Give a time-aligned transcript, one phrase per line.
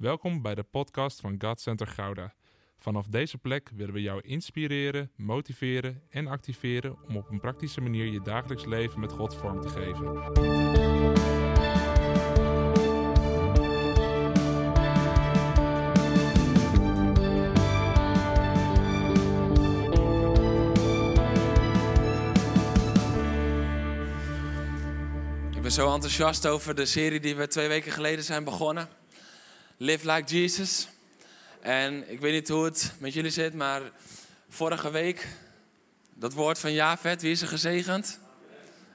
[0.00, 2.34] Welkom bij de podcast van God Center Gouda.
[2.78, 8.06] Vanaf deze plek willen we jou inspireren, motiveren en activeren om op een praktische manier
[8.06, 10.06] je dagelijks leven met God vorm te geven.
[25.54, 28.99] Ik ben zo enthousiast over de serie die we twee weken geleden zijn begonnen.
[29.82, 30.88] Live Like Jesus.
[31.60, 33.82] En ik weet niet hoe het met jullie zit, maar
[34.48, 35.28] vorige week,
[36.14, 38.18] dat woord van Javed, wie is er gezegend?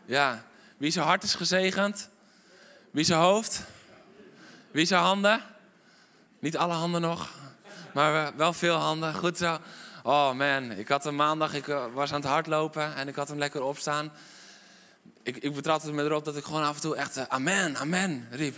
[0.05, 0.45] Ja,
[0.77, 2.09] wie zijn hart is gezegend?
[2.91, 3.61] Wie zijn hoofd?
[4.71, 5.41] Wie zijn handen?
[6.39, 7.29] Niet alle handen nog,
[7.93, 9.15] maar wel veel handen.
[9.15, 9.59] Goed zo.
[10.03, 13.27] Oh man, ik had een maandag, ik eh, was aan het hardlopen en ik had
[13.27, 14.11] hem lekker opstaan
[15.25, 18.27] ik, ik betrapte me erop dat ik gewoon af en toe echt uh, amen, amen
[18.31, 18.55] riep.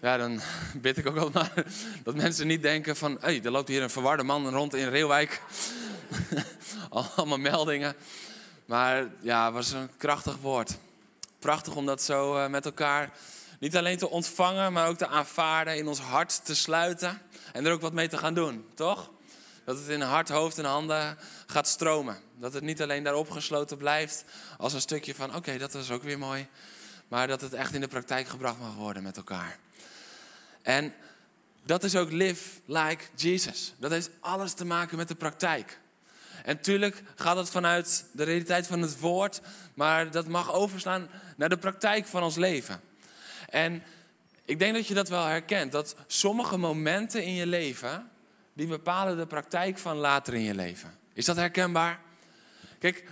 [0.00, 0.40] Ja, dan
[0.82, 1.52] bid ik ook wel maar
[2.04, 3.18] dat mensen niet denken van...
[3.20, 5.42] hey, er loopt hier een verwarde man rond in Reeuwijk.
[7.16, 7.94] Allemaal meldingen.
[8.64, 10.78] Maar ja, het was een krachtig woord.
[11.38, 13.12] Prachtig om dat zo uh, met elkaar
[13.58, 14.72] niet alleen te ontvangen...
[14.72, 17.22] maar ook te aanvaarden, in ons hart te sluiten...
[17.52, 19.10] en er ook wat mee te gaan doen, toch?
[19.64, 22.18] Dat het in hart, hoofd en handen gaat stromen.
[22.38, 24.24] Dat het niet alleen daar opgesloten blijft
[24.58, 26.48] als een stukje van oké, dat is ook weer mooi.
[27.08, 29.58] Maar dat het echt in de praktijk gebracht mag worden met elkaar.
[30.62, 30.94] En
[31.64, 33.74] dat is ook live like Jesus.
[33.78, 35.78] Dat heeft alles te maken met de praktijk.
[36.44, 39.40] En tuurlijk gaat het vanuit de realiteit van het woord,
[39.74, 42.80] maar dat mag overslaan naar de praktijk van ons leven.
[43.48, 43.82] En
[44.44, 48.10] ik denk dat je dat wel herkent, dat sommige momenten in je leven,
[48.52, 50.98] die bepalen de praktijk van later in je leven.
[51.12, 52.00] Is dat herkenbaar?
[52.78, 53.04] Kijk,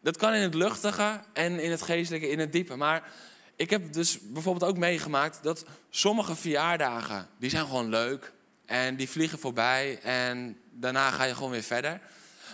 [0.00, 2.76] dat kan in het luchtige en in het geestelijke, in het diepe.
[2.76, 3.10] Maar
[3.56, 8.32] ik heb dus bijvoorbeeld ook meegemaakt dat sommige verjaardagen, die zijn gewoon leuk.
[8.66, 12.00] En die vliegen voorbij en daarna ga je gewoon weer verder.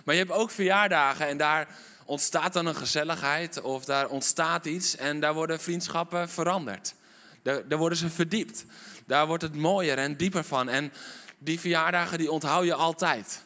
[0.05, 1.69] Maar je hebt ook verjaardagen en daar
[2.05, 6.95] ontstaat dan een gezelligheid of daar ontstaat iets en daar worden vriendschappen veranderd.
[7.43, 8.65] Daar, daar worden ze verdiept.
[9.07, 10.69] Daar wordt het mooier en dieper van.
[10.69, 10.93] En
[11.39, 13.43] die verjaardagen die onthoud je altijd.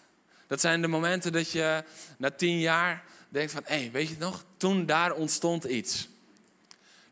[0.46, 1.84] Dat zijn de momenten dat je
[2.18, 4.44] na tien jaar denkt van, hé, hey, weet je nog?
[4.56, 6.08] Toen daar ontstond iets.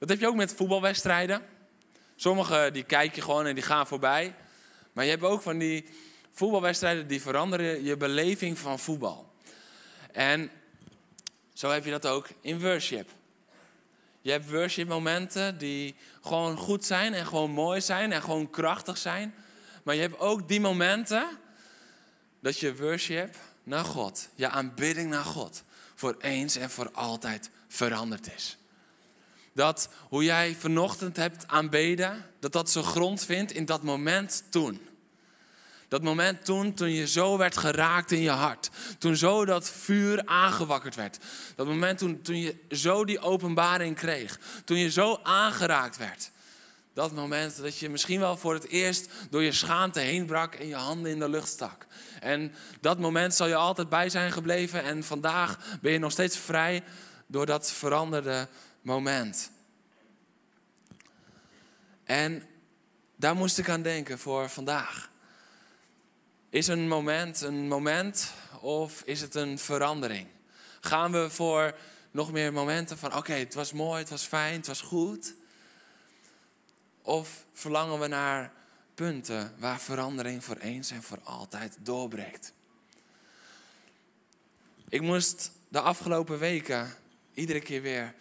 [0.02, 1.42] Dat heb je ook met voetbalwedstrijden.
[2.16, 4.34] Sommige die kijk je gewoon en die gaan voorbij.
[4.92, 5.84] Maar je hebt ook van die
[6.30, 9.32] voetbalwedstrijden die veranderen je beleving van voetbal.
[10.12, 10.50] En
[11.52, 13.08] zo heb je dat ook in worship.
[14.20, 18.98] Je hebt worship momenten die gewoon goed zijn en gewoon mooi zijn en gewoon krachtig
[18.98, 19.34] zijn.
[19.82, 21.28] Maar je hebt ook die momenten
[22.40, 25.62] dat je worship naar God, je aanbidding naar God,
[25.94, 28.56] voor eens en voor altijd veranderd is.
[29.54, 34.80] Dat hoe jij vanochtend hebt aanbeden, dat dat zijn grond vindt in dat moment toen.
[35.88, 38.70] Dat moment toen, toen je zo werd geraakt in je hart.
[38.98, 41.18] Toen zo dat vuur aangewakkerd werd.
[41.56, 44.38] Dat moment toen, toen je zo die openbaring kreeg.
[44.64, 46.30] Toen je zo aangeraakt werd.
[46.94, 50.66] Dat moment dat je misschien wel voor het eerst door je schaamte heen brak en
[50.66, 51.86] je handen in de lucht stak.
[52.20, 56.36] En dat moment zal je altijd bij zijn gebleven en vandaag ben je nog steeds
[56.36, 56.82] vrij
[57.26, 58.48] door dat veranderde
[58.82, 59.50] moment.
[62.04, 62.48] En
[63.16, 65.10] daar moest ik aan denken voor vandaag.
[66.50, 70.28] Is een moment een moment of is het een verandering?
[70.80, 71.74] Gaan we voor
[72.10, 75.34] nog meer momenten van oké, het was mooi, het was fijn, het was goed?
[77.02, 78.52] Of verlangen we naar
[78.94, 82.52] punten waar verandering voor eens en voor altijd doorbreekt?
[84.88, 86.94] Ik moest de afgelopen weken
[87.34, 88.14] iedere keer weer,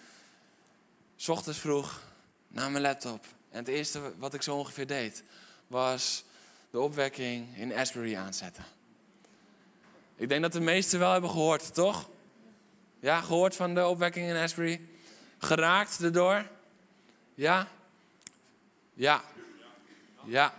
[1.22, 2.02] s ochtends vroeg,
[2.48, 3.26] naar mijn laptop.
[3.50, 5.24] En het eerste wat ik zo ongeveer deed,
[5.68, 6.24] was
[6.70, 8.64] de opwekking in Asbury aanzetten.
[10.16, 12.10] Ik denk dat de meesten wel hebben gehoord, toch?
[13.00, 14.82] Ja, gehoord van de opwekking in Asbury?
[15.38, 16.48] Geraakt erdoor?
[17.34, 17.68] Ja?
[18.94, 19.22] Ja.
[20.24, 20.54] Ja.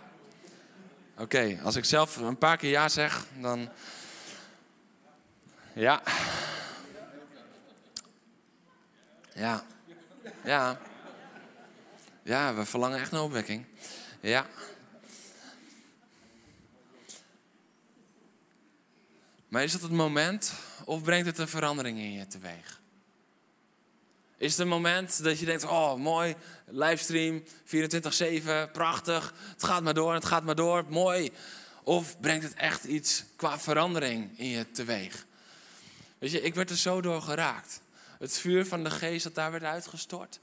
[1.17, 3.69] Oké, als ik zelf een paar keer ja zeg, dan.
[5.73, 6.01] Ja.
[9.33, 9.63] Ja.
[10.43, 10.79] Ja.
[12.23, 13.65] Ja, we verlangen echt naar opwekking.
[14.19, 14.47] Ja.
[19.47, 20.53] Maar is dat het moment
[20.85, 22.81] of brengt het een verandering in je teweeg?
[24.37, 26.35] Is het een moment dat je denkt, oh mooi,
[26.65, 31.31] livestream, 24-7, prachtig, het gaat maar door, het gaat maar door, mooi.
[31.83, 35.25] Of brengt het echt iets qua verandering in je teweeg?
[36.17, 37.81] Weet je, ik werd er zo door geraakt.
[38.23, 40.39] Het vuur van de geest dat daar werd uitgestort.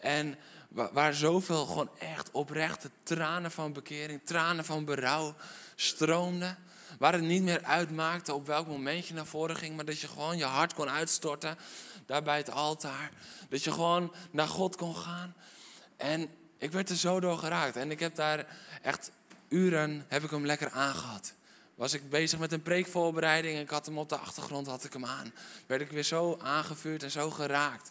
[0.00, 0.38] En
[0.68, 5.34] Waar, zoveel gewoon echt oprechte tranen van bekering, tranen van berouw
[5.74, 6.58] stroomden.
[6.98, 10.08] Waar het niet meer uitmaakte op welk moment je naar voren ging, maar dat je
[10.08, 11.56] gewoon je hart kon uitstorten
[12.06, 13.10] daar bij het altaar.
[13.48, 15.34] Dat je gewoon naar God kon gaan.
[15.96, 16.28] En
[16.58, 17.76] ik werd er zo door geraakt.
[17.76, 18.46] En ik heb daar
[18.82, 19.10] echt
[19.48, 21.34] uren, heb ik hem lekker aangehad.
[21.74, 24.92] Was ik bezig met een preekvoorbereiding en ik had hem op de achtergrond, had ik
[24.92, 25.32] hem aan.
[25.66, 27.90] Werd ik weer zo aangevuurd en zo geraakt.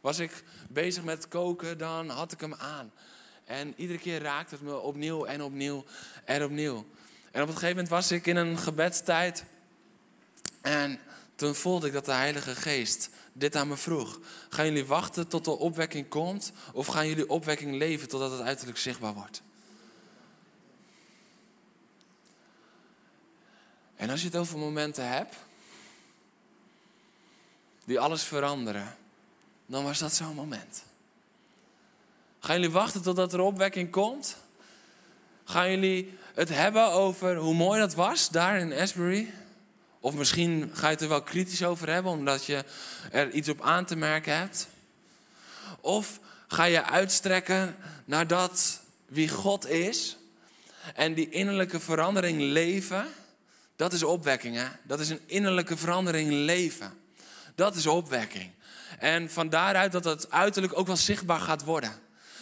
[0.00, 2.92] Was ik bezig met koken, dan had ik hem aan.
[3.44, 5.84] En iedere keer raakte het me opnieuw en opnieuw
[6.24, 6.86] en opnieuw.
[7.30, 9.44] En op een gegeven moment was ik in een gebedstijd.
[10.60, 10.98] En
[11.34, 14.20] toen voelde ik dat de Heilige Geest dit aan me vroeg.
[14.48, 16.52] Gaan jullie wachten tot de opwekking komt?
[16.72, 19.42] Of gaan jullie opwekking leven totdat het uiterlijk zichtbaar wordt?
[24.02, 25.36] En als je het over momenten hebt
[27.84, 28.96] die alles veranderen,
[29.66, 30.82] dan was dat zo'n moment.
[32.40, 34.36] Gaan jullie wachten totdat er opwekking komt?
[35.44, 39.34] Gaan jullie het hebben over hoe mooi dat was daar in Asbury?
[40.00, 42.64] Of misschien ga je het er wel kritisch over hebben omdat je
[43.10, 44.68] er iets op aan te merken hebt?
[45.80, 50.16] Of ga je uitstrekken naar dat wie God is
[50.94, 53.06] en die innerlijke verandering leven?
[53.82, 54.66] Dat is opwekking, hè?
[54.82, 56.92] Dat is een innerlijke verandering leven.
[57.54, 58.50] Dat is opwekking.
[58.98, 61.92] En van daaruit dat het uiterlijk ook wel zichtbaar gaat worden.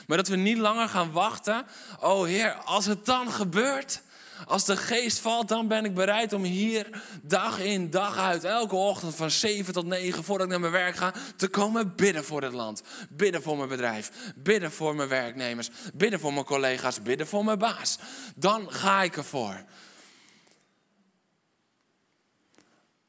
[0.07, 1.67] Maar dat we niet langer gaan wachten.
[2.01, 4.03] Oh Heer, als het dan gebeurt,
[4.47, 8.77] als de geest valt, dan ben ik bereid om hier dag in, dag uit, elke
[8.77, 12.43] ochtend van 7 tot 9, voordat ik naar mijn werk ga, te komen bidden voor
[12.43, 12.83] het land.
[13.09, 14.11] Bidden voor mijn bedrijf.
[14.37, 15.71] Bidden voor mijn werknemers.
[15.95, 17.03] Bidden voor mijn collega's.
[17.03, 17.99] Bidden voor mijn baas.
[18.37, 19.65] Dan ga ik ervoor.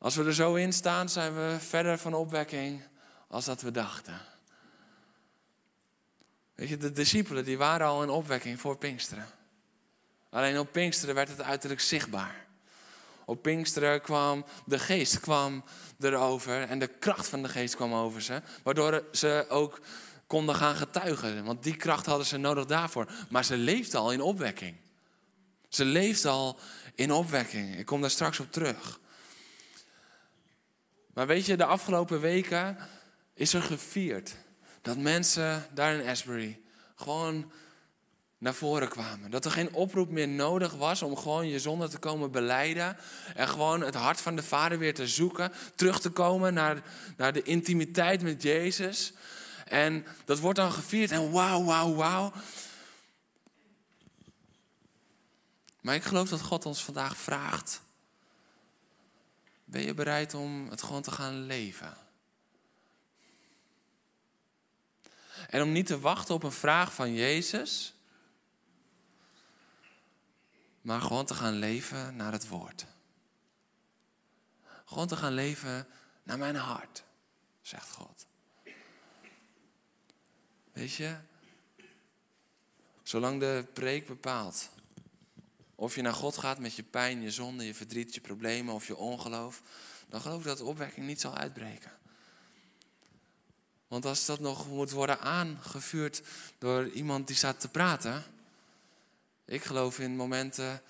[0.01, 2.81] Als we er zo in staan, zijn we verder van opwekking
[3.27, 4.21] als dat we dachten.
[6.55, 9.25] Weet je, de discipelen die waren al in opwekking voor Pinksteren.
[10.29, 12.45] Alleen op Pinksteren werd het uiterlijk zichtbaar.
[13.25, 15.63] Op Pinksteren kwam de geest kwam
[15.99, 18.41] erover en de kracht van de geest kwam over ze.
[18.63, 19.79] Waardoor ze ook
[20.27, 21.43] konden gaan getuigen.
[21.45, 23.11] Want die kracht hadden ze nodig daarvoor.
[23.29, 24.75] Maar ze leefde al in opwekking.
[25.69, 26.59] Ze leefde al
[26.95, 27.77] in opwekking.
[27.77, 28.99] Ik kom daar straks op terug.
[31.13, 32.77] Maar weet je, de afgelopen weken
[33.33, 34.35] is er gevierd
[34.81, 36.59] dat mensen daar in Asbury
[36.95, 37.51] gewoon
[38.37, 39.31] naar voren kwamen.
[39.31, 42.97] Dat er geen oproep meer nodig was om gewoon je zonde te komen beleiden.
[43.35, 45.51] En gewoon het hart van de Vader weer te zoeken.
[45.75, 46.83] Terug te komen naar,
[47.17, 49.13] naar de intimiteit met Jezus.
[49.65, 52.31] En dat wordt dan gevierd en wauw, wauw, wauw.
[55.81, 57.81] Maar ik geloof dat God ons vandaag vraagt.
[59.71, 61.97] Ben je bereid om het gewoon te gaan leven?
[65.49, 67.93] En om niet te wachten op een vraag van Jezus,
[70.81, 72.85] maar gewoon te gaan leven naar het woord.
[74.85, 75.87] Gewoon te gaan leven
[76.23, 77.03] naar mijn hart,
[77.61, 78.25] zegt God.
[80.71, 81.17] Weet je,
[83.03, 84.69] zolang de preek bepaalt
[85.81, 88.87] of je naar God gaat met je pijn, je zonde, je verdriet, je problemen of
[88.87, 89.61] je ongeloof,
[90.07, 91.91] dan geloof ik dat de opwekking niet zal uitbreken.
[93.87, 96.21] Want als dat nog moet worden aangevuurd
[96.57, 98.23] door iemand die staat te praten.
[99.45, 100.81] Ik geloof in momenten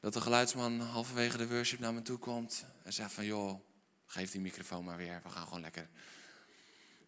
[0.00, 3.60] dat de geluidsman halverwege de worship naar me toe komt en zegt van joh,
[4.06, 5.20] geef die microfoon maar weer.
[5.22, 5.88] We gaan gewoon lekker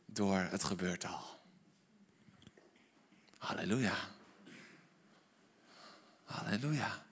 [0.06, 0.38] door.
[0.38, 1.40] Het gebeurt al.
[3.38, 4.14] Halleluja.
[6.26, 7.04] Halleluja.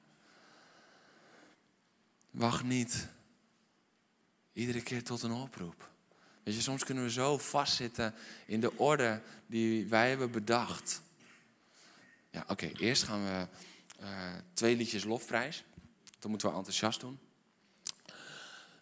[2.31, 3.09] Wacht niet
[4.53, 5.91] iedere keer tot een oproep.
[6.43, 8.15] Weet je, soms kunnen we zo vastzitten
[8.47, 11.03] in de orde die wij hebben bedacht.
[12.31, 13.47] Ja, oké, eerst gaan we
[14.03, 15.65] uh, twee liedjes lofprijs.
[16.19, 17.19] Dan moeten we enthousiast doen.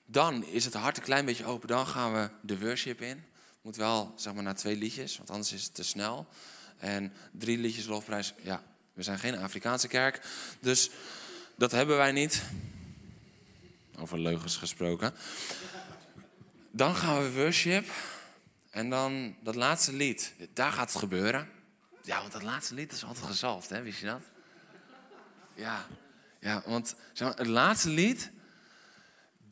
[0.05, 1.69] Dan is het hart een klein beetje open.
[1.69, 3.25] Dan gaan we de worship in.
[3.63, 6.27] Moet wel, zeg maar, naar twee liedjes, want anders is het te snel.
[6.77, 8.63] En drie liedjes lofprijs, ja,
[8.93, 10.21] we zijn geen Afrikaanse kerk.
[10.61, 10.91] Dus
[11.57, 12.43] dat hebben wij niet.
[13.99, 15.15] Over leugens gesproken.
[16.71, 17.91] Dan gaan we worship.
[18.71, 20.35] En dan dat laatste lied.
[20.53, 21.49] Daar gaat het gebeuren.
[22.03, 23.83] Ja, want dat laatste lied is altijd gezalfd, hè?
[23.83, 24.23] Wist je dat?
[25.55, 25.87] Ja,
[26.39, 28.31] ja want het laatste lied,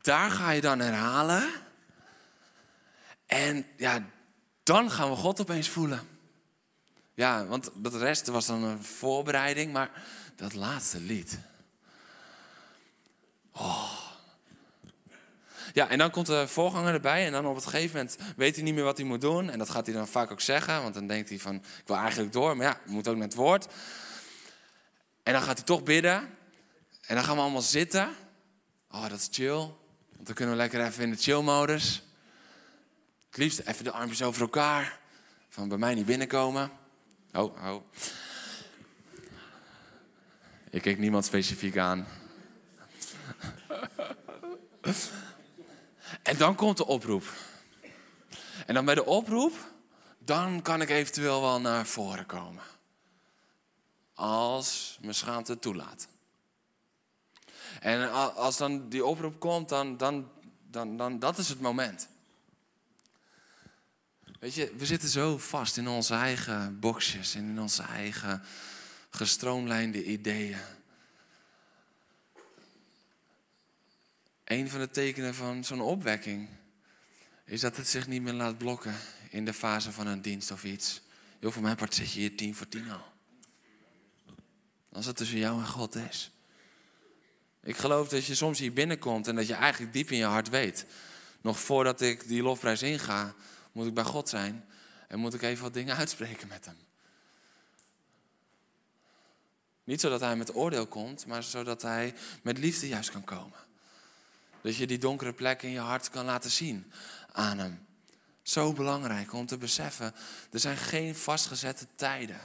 [0.02, 1.50] daar ga je dan herhalen.
[3.26, 4.06] En ja,
[4.62, 6.08] dan gaan we God opeens voelen.
[7.20, 9.90] Ja, want dat rest was dan een voorbereiding, maar
[10.36, 11.38] dat laatste lied.
[13.52, 14.00] Oh.
[15.72, 18.64] Ja, en dan komt de voorganger erbij en dan op het gegeven moment weet hij
[18.64, 19.50] niet meer wat hij moet doen.
[19.50, 21.96] En dat gaat hij dan vaak ook zeggen, want dan denkt hij van, ik wil
[21.96, 23.66] eigenlijk door, maar ja, je moet ook naar het woord.
[25.22, 26.36] En dan gaat hij toch bidden.
[27.00, 28.08] En dan gaan we allemaal zitten.
[28.90, 29.56] Oh, dat is chill.
[30.14, 32.02] Want dan kunnen we lekker even in de chill-modus.
[33.26, 34.98] Het liefst even de armpjes over elkaar.
[35.48, 36.78] Van bij mij niet binnenkomen.
[37.32, 37.82] Oh, oh.
[40.70, 42.06] Ik keek niemand specifiek aan.
[46.22, 47.24] En dan komt de oproep.
[48.66, 49.52] En dan bij de oproep,
[50.18, 52.62] dan kan ik eventueel wel naar voren komen.
[54.14, 56.08] Als mijn schaamte toelaat.
[57.80, 60.30] En als dan die oproep komt, dan, dan,
[60.70, 62.08] dan, dan dat is het moment.
[64.40, 68.42] Weet je, we zitten zo vast in onze eigen boxjes en in onze eigen
[69.10, 70.58] gestroomlijnde ideeën.
[74.44, 76.48] Een van de tekenen van zo'n opwekking
[77.44, 78.94] is dat het zich niet meer laat blokken
[79.30, 81.00] in de fase van een dienst of iets.
[81.40, 83.04] Heel voor mijn part zit je hier tien voor tien al.
[84.92, 86.30] Als het tussen jou en God is.
[87.62, 90.48] Ik geloof dat je soms hier binnenkomt en dat je eigenlijk diep in je hart
[90.48, 90.86] weet.
[91.40, 93.34] Nog voordat ik die lofprijs inga,
[93.72, 94.64] moet ik bij God zijn
[95.08, 96.76] en moet ik even wat dingen uitspreken met hem.
[99.84, 103.58] Niet zodat hij met oordeel komt, maar zodat hij met liefde juist kan komen.
[104.62, 106.92] Dat je die donkere plek in je hart kan laten zien
[107.32, 107.86] aan hem.
[108.42, 110.14] Zo belangrijk om te beseffen,
[110.50, 112.40] er zijn geen vastgezette tijden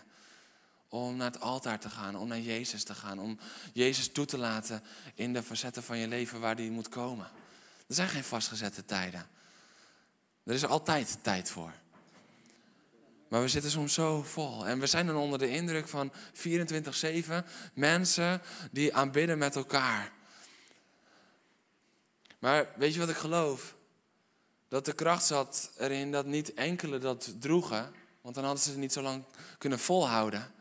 [0.89, 3.39] om naar het altaar te gaan, om naar Jezus te gaan, om
[3.74, 4.84] Jezus toe te laten
[5.15, 7.25] in de facetten van je leven waar die moet komen.
[7.88, 9.27] Er zijn geen vastgezette tijden.
[10.46, 11.72] Er is altijd tijd voor.
[13.28, 14.68] Maar we zitten soms zo vol.
[14.68, 16.14] En we zijn dan onder de indruk van 24-7
[17.74, 20.12] mensen die aanbidden met elkaar.
[22.40, 23.75] Maar weet je wat ik geloof?
[24.68, 28.80] Dat de kracht zat erin dat niet enkele dat droegen, want dan hadden ze het
[28.80, 29.24] niet zo lang
[29.58, 30.52] kunnen volhouden.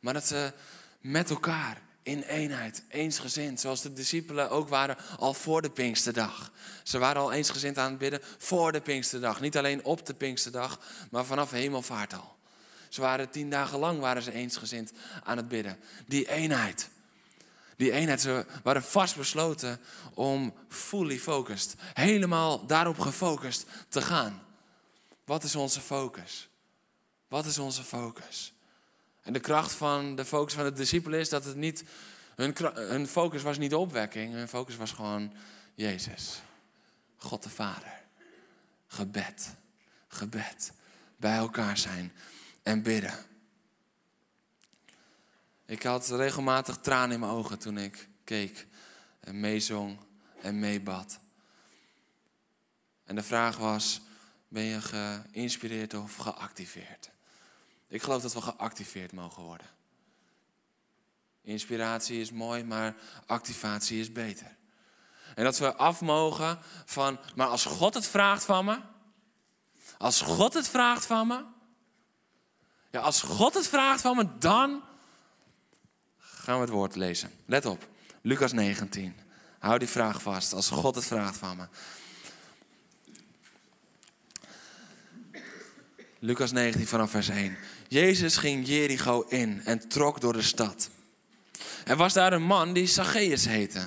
[0.00, 0.52] Maar dat ze
[1.00, 6.52] met elkaar in eenheid, eensgezind, zoals de discipelen ook waren al voor de Pinksterdag.
[6.82, 9.40] Ze waren al eensgezind aan het bidden voor de Pinksterdag.
[9.40, 10.80] Niet alleen op de Pinksterdag,
[11.10, 12.36] maar vanaf hemelvaart al.
[12.88, 14.92] Ze waren tien dagen lang waren ze eensgezind
[15.22, 15.78] aan het bidden.
[16.06, 16.88] Die eenheid.
[17.76, 19.80] Die eenheid, ze waren vastbesloten
[20.14, 24.42] om fully focused, helemaal daarop gefocust te gaan.
[25.24, 26.48] Wat is onze focus?
[27.28, 28.53] Wat is onze focus?
[29.24, 31.84] En de kracht van de focus van de discipelen is dat het niet,
[32.34, 35.32] hun, hun focus was niet opwekking, hun focus was gewoon
[35.74, 36.42] Jezus.
[37.16, 38.02] God de Vader.
[38.86, 39.54] Gebed.
[40.08, 40.72] Gebed.
[41.16, 42.12] Bij elkaar zijn
[42.62, 43.14] en bidden.
[45.66, 48.66] Ik had regelmatig tranen in mijn ogen toen ik keek
[49.20, 49.98] en meezong
[50.40, 51.18] en meebad.
[53.04, 54.00] En de vraag was,
[54.48, 57.10] ben je geïnspireerd of geactiveerd?
[57.94, 59.66] Ik geloof dat we geactiveerd mogen worden.
[61.42, 62.94] Inspiratie is mooi, maar
[63.26, 64.56] activatie is beter.
[65.34, 68.78] En dat we af mogen van, maar als God het vraagt van me,
[69.98, 71.44] als God het vraagt van me,
[72.90, 74.82] ja, als God het vraagt van me, dan
[76.18, 77.30] gaan we het woord lezen.
[77.46, 77.88] Let op,
[78.20, 79.16] Lucas 19.
[79.58, 81.66] Hou die vraag vast, als God het vraagt van me.
[86.18, 87.56] Lucas 19 vanaf vers 1.
[87.94, 90.90] Jezus ging Jericho in en trok door de stad.
[91.84, 93.86] Er was daar een man die Zacchaeus heette.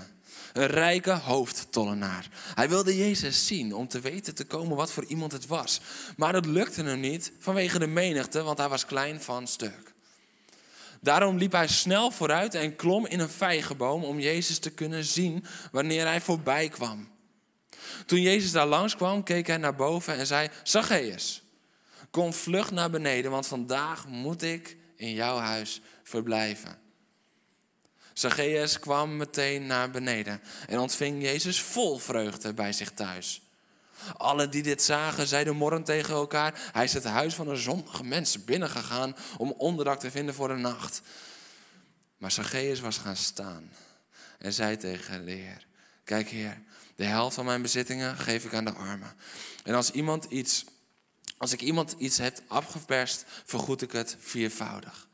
[0.54, 2.30] Een rijke hoofdtollenaar.
[2.56, 5.80] Hij wilde Jezus zien om te weten te komen wat voor iemand het was.
[6.18, 9.94] Maar dat lukte hem niet vanwege de menigte, want hij was klein van stuk.
[11.02, 15.46] Daarom liep hij snel vooruit en klom in een vijgenboom om Jezus te kunnen zien
[15.72, 17.08] wanneer hij voorbij kwam.
[18.06, 21.47] Toen Jezus daar langskwam, keek hij naar boven en zei: Zacchaeus,
[22.17, 26.79] Kom vlug naar beneden, want vandaag moet ik in jouw huis verblijven.
[28.13, 33.41] Zacchaeus kwam meteen naar beneden en ontving Jezus vol vreugde bij zich thuis.
[34.13, 38.03] Alle die dit zagen, zeiden morren tegen elkaar: Hij is het huis van een zondige
[38.03, 41.01] mens binnengegaan om onderdak te vinden voor de nacht.
[42.17, 43.71] Maar Zacchaeus was gaan staan
[44.39, 45.65] en zei tegen de Heer:
[46.03, 46.62] Kijk, Heer,
[46.95, 49.15] de helft van mijn bezittingen geef ik aan de armen.
[49.63, 50.65] En als iemand iets
[51.38, 55.08] als ik iemand iets heb afgeperst, vergoed ik het viervoudig.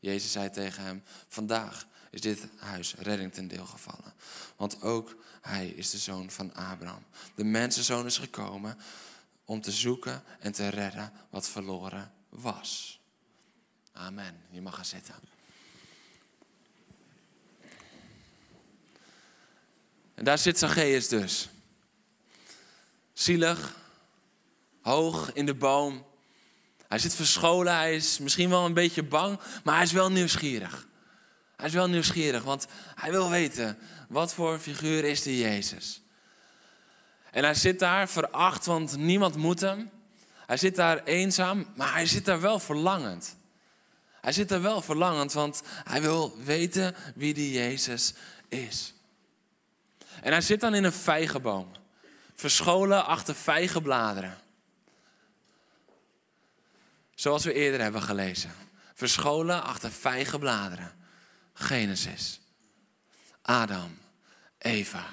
[0.00, 4.12] Jezus zei tegen hem: Vandaag is dit huis redding ten deel gevallen.
[4.56, 7.04] Want ook hij is de zoon van Abraham.
[7.34, 8.78] De mensenzoon is gekomen
[9.44, 13.00] om te zoeken en te redden wat verloren was.
[13.92, 14.40] Amen.
[14.50, 15.14] Je mag gaan zitten.
[20.14, 21.48] En daar zit Zacchaeus dus.
[23.12, 23.76] zielig,
[24.82, 26.06] hoog in de boom.
[26.88, 30.86] Hij zit verscholen, hij is misschien wel een beetje bang, maar hij is wel nieuwsgierig.
[31.56, 36.02] Hij is wel nieuwsgierig, want hij wil weten, wat voor figuur is die Jezus?
[37.30, 39.90] En hij zit daar veracht, want niemand moet hem.
[40.46, 43.36] Hij zit daar eenzaam, maar hij zit daar wel verlangend.
[44.20, 48.14] Hij zit daar wel verlangend, want hij wil weten wie die Jezus
[48.48, 48.94] is.
[50.22, 51.70] En hij zit dan in een vijgenboom,
[52.34, 54.38] verscholen achter vijgenbladeren.
[57.18, 58.50] Zoals we eerder hebben gelezen.
[58.94, 60.92] Verscholen achter vijgenbladeren.
[61.54, 62.40] Genesis.
[63.42, 63.98] Adam.
[64.58, 65.04] Eva.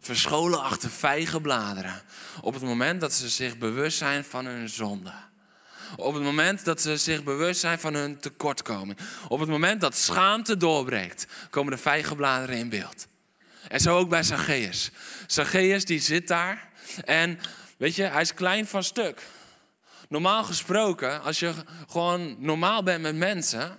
[0.00, 2.02] Verscholen achter vijgenbladeren.
[2.40, 5.12] Op het moment dat ze zich bewust zijn van hun zonde.
[5.96, 8.98] Op het moment dat ze zich bewust zijn van hun tekortkoming.
[9.28, 13.06] Op het moment dat schaamte doorbreekt, komen de vijgenbladeren in beeld.
[13.68, 14.90] En zo ook bij Zacchaeus.
[15.26, 16.68] Zacchaeus die zit daar
[17.04, 17.38] en
[17.76, 19.22] weet je, hij is klein van stuk.
[20.08, 21.54] Normaal gesproken, als je
[21.88, 23.78] gewoon normaal bent met mensen,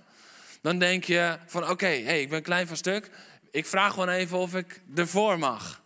[0.62, 3.10] dan denk je van oké, hey, ik ben klein van stuk.
[3.50, 5.82] Ik vraag gewoon even of ik ervoor mag.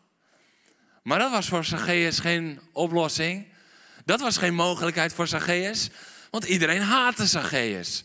[1.03, 3.47] Maar dat was voor Zacchaeus geen oplossing.
[4.05, 5.91] Dat was geen mogelijkheid voor Zacchaeus.
[6.31, 8.05] Want iedereen haatte Zacchaeus.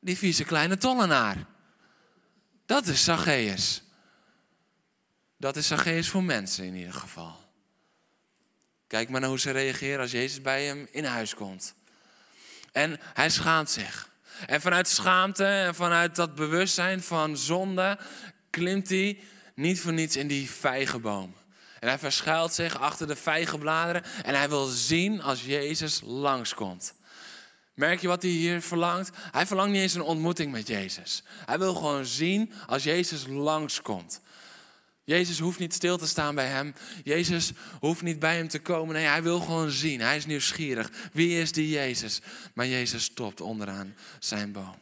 [0.00, 1.36] Die vieze kleine tollenaar.
[2.66, 3.82] Dat is Zacchaeus.
[5.36, 7.41] Dat is Zacchaeus voor mensen in ieder geval.
[8.92, 11.74] Kijk maar naar hoe ze reageren als Jezus bij hem in huis komt.
[12.72, 14.10] En hij schaamt zich.
[14.46, 17.98] En vanuit schaamte en vanuit dat bewustzijn van zonde
[18.50, 19.20] klimt hij
[19.54, 21.34] niet voor niets in die vijgenboom.
[21.80, 26.94] En hij verschuilt zich achter de vijgenbladeren en hij wil zien als Jezus langskomt.
[27.74, 29.10] Merk je wat hij hier verlangt?
[29.30, 31.22] Hij verlangt niet eens een ontmoeting met Jezus.
[31.44, 34.20] Hij wil gewoon zien als Jezus langskomt.
[35.04, 36.74] Jezus hoeft niet stil te staan bij hem.
[37.04, 38.94] Jezus hoeft niet bij hem te komen.
[38.94, 40.00] Nee, hij wil gewoon zien.
[40.00, 40.90] Hij is nieuwsgierig.
[41.12, 42.20] Wie is die Jezus?
[42.54, 44.76] Maar Jezus stopt onderaan zijn boom.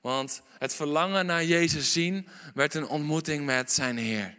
[0.00, 4.36] Want het verlangen naar Jezus zien werd een ontmoeting met zijn Heer.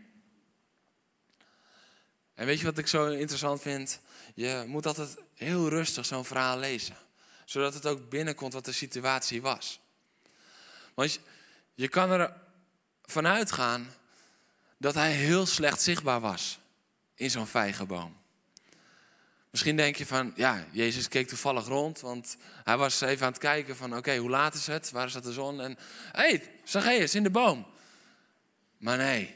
[2.34, 4.00] En weet je wat ik zo interessant vind?
[4.36, 6.96] Je moet altijd heel rustig zo'n verhaal lezen.
[7.46, 9.80] Zodat het ook binnenkomt wat de situatie was.
[10.94, 11.20] Want
[11.74, 12.34] je kan er
[13.02, 13.94] vanuit gaan
[14.84, 16.60] dat hij heel slecht zichtbaar was
[17.16, 18.18] in zo'n vijgenboom.
[19.50, 23.42] Misschien denk je van, ja, Jezus keek toevallig rond, want hij was even aan het
[23.42, 24.92] kijken van, oké, hoe laat is het?
[24.92, 25.62] Waar staat de zon?
[25.62, 25.78] En,
[26.12, 27.66] hé, hey, Zacchaeus in de boom.
[28.78, 29.36] Maar nee,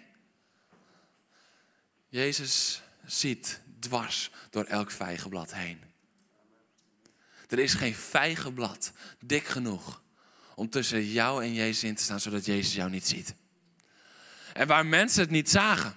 [2.07, 5.81] Jezus ziet dwars door elk vijgenblad heen.
[7.47, 10.01] Er is geen vijgenblad dik genoeg
[10.55, 13.35] om tussen jou en Jezus in te staan, zodat Jezus jou niet ziet.
[14.57, 15.95] En waar mensen het niet zagen.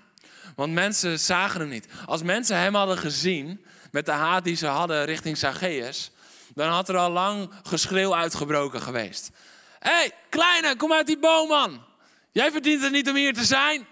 [0.56, 1.88] Want mensen zagen hem niet.
[2.06, 6.10] Als mensen hem hadden gezien met de haat die ze hadden richting Zacchaeus,
[6.54, 9.30] dan had er al lang geschreeuw uitgebroken geweest.
[9.78, 11.84] Hé, hey, kleine, kom uit die boom, man.
[12.32, 13.86] Jij verdient het niet om hier te zijn.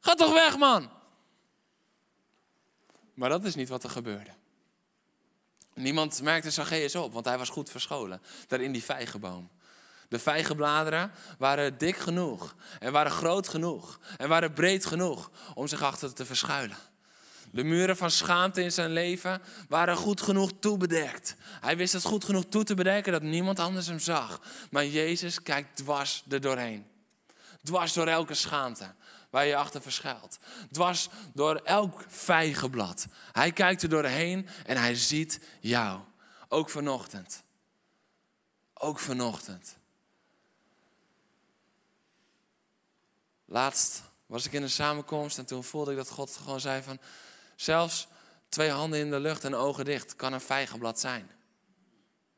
[0.00, 0.90] Ga toch weg, man.
[3.14, 4.30] Maar dat is niet wat er gebeurde.
[5.74, 8.22] Niemand merkte Zacchaeus op, want hij was goed verscholen.
[8.46, 9.50] Daar in die vijgenboom.
[10.08, 15.82] De vijgenbladeren waren dik genoeg en waren groot genoeg en waren breed genoeg om zich
[15.82, 16.76] achter te verschuilen.
[17.50, 21.36] De muren van schaamte in zijn leven waren goed genoeg toebedekt.
[21.60, 24.40] Hij wist het goed genoeg toe te bedekken dat niemand anders hem zag.
[24.70, 26.86] Maar Jezus kijkt dwars er doorheen.
[27.62, 28.94] Dwars door elke schaamte
[29.30, 30.38] waar je achter verschuilt.
[30.70, 33.06] Dwars door elk vijgenblad.
[33.32, 36.00] Hij kijkt er doorheen en hij ziet jou.
[36.48, 37.42] Ook vanochtend.
[38.74, 39.76] Ook vanochtend.
[43.44, 46.98] Laatst was ik in een samenkomst en toen voelde ik dat God gewoon zei van...
[47.56, 48.06] Zelfs
[48.48, 51.30] twee handen in de lucht en ogen dicht kan een vijgenblad zijn.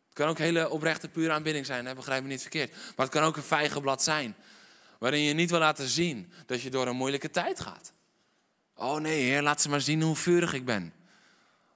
[0.06, 1.94] Het kan ook hele oprechte, pure aanbidding zijn, hè?
[1.94, 2.72] begrijp me niet verkeerd.
[2.72, 4.36] Maar het kan ook een vijgenblad zijn.
[4.98, 7.92] Waarin je niet wil laten zien dat je door een moeilijke tijd gaat.
[8.74, 10.92] Oh nee, Heer, laat ze maar zien hoe vurig ik ben.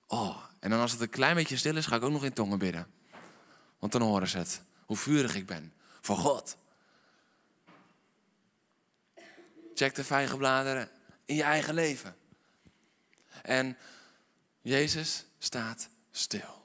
[0.06, 2.32] Oh, en dan als het een klein beetje stil is, ga ik ook nog in
[2.32, 2.86] tongen bidden.
[3.78, 5.72] Want dan horen ze het, hoe vurig ik ben.
[6.00, 6.56] Voor God.
[9.80, 10.90] Check de vijgenbladeren
[11.24, 12.16] in je eigen leven.
[13.42, 13.76] En
[14.60, 16.64] Jezus staat stil.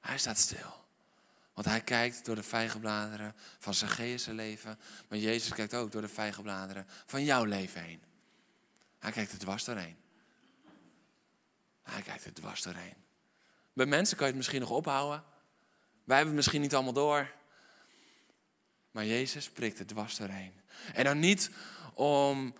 [0.00, 0.84] Hij staat stil.
[1.54, 4.78] Want hij kijkt door de vijgenbladeren van Zacchaeus' leven.
[5.08, 8.02] Maar Jezus kijkt ook door de vijgenbladeren van jouw leven heen.
[8.98, 9.96] Hij kijkt er dwars doorheen.
[11.82, 12.96] Hij kijkt er dwars doorheen.
[13.72, 15.24] Bij mensen kan je het misschien nog ophouden.
[16.04, 17.32] Wij hebben het misschien niet allemaal door.
[18.90, 20.61] Maar Jezus prikt er dwars doorheen.
[20.94, 21.50] En dan niet
[21.94, 22.54] om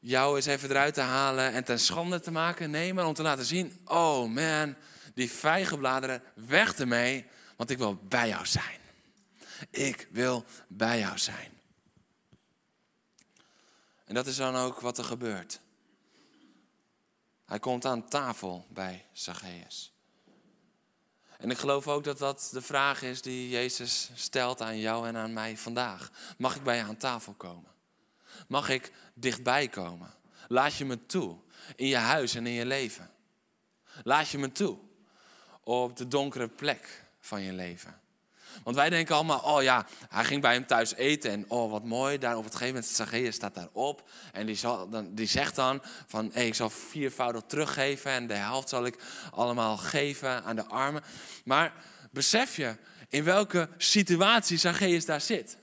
[0.00, 2.70] jou eens even eruit te halen en ten schande te maken.
[2.70, 4.74] Nee, maar om te laten zien, oh man,
[5.14, 7.26] die vijgenbladeren, weg ermee,
[7.56, 8.80] want ik wil bij jou zijn.
[9.70, 11.50] Ik wil bij jou zijn.
[14.04, 15.60] En dat is dan ook wat er gebeurt.
[17.46, 19.95] Hij komt aan tafel bij Zacchaeus.
[21.38, 25.16] En ik geloof ook dat dat de vraag is die Jezus stelt aan jou en
[25.16, 26.10] aan mij vandaag.
[26.38, 27.70] Mag ik bij je aan tafel komen?
[28.48, 30.14] Mag ik dichtbij komen?
[30.48, 31.36] Laat je me toe
[31.76, 33.10] in je huis en in je leven?
[34.04, 34.78] Laat je me toe
[35.62, 38.00] op de donkere plek van je leven?
[38.64, 41.84] Want wij denken allemaal, oh ja, hij ging bij hem thuis eten en oh wat
[41.84, 42.18] mooi.
[42.18, 44.08] Daar op het gegeven moment, Zacchaeus staat daarop.
[44.32, 48.34] En die, zal, dan, die zegt dan van, hey, ik zal viervoudig teruggeven en de
[48.34, 48.98] helft zal ik
[49.30, 51.02] allemaal geven aan de armen.
[51.44, 51.72] Maar
[52.10, 52.76] besef je
[53.08, 55.56] in welke situatie Zacchaeus daar zit?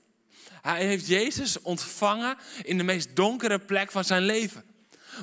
[0.61, 4.63] Hij heeft Jezus ontvangen in de meest donkere plek van zijn leven.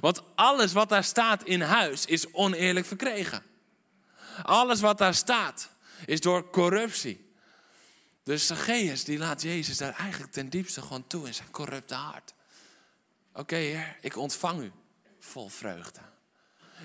[0.00, 3.42] Want alles wat daar staat in huis is oneerlijk verkregen.
[4.42, 5.70] Alles wat daar staat
[6.06, 7.29] is door corruptie.
[8.22, 12.34] Dus Zacchaeus die laat Jezus daar eigenlijk ten diepste gewoon toe in zijn corrupte hart.
[13.32, 14.72] Oké heer, ik ontvang u
[15.18, 16.00] vol vreugde.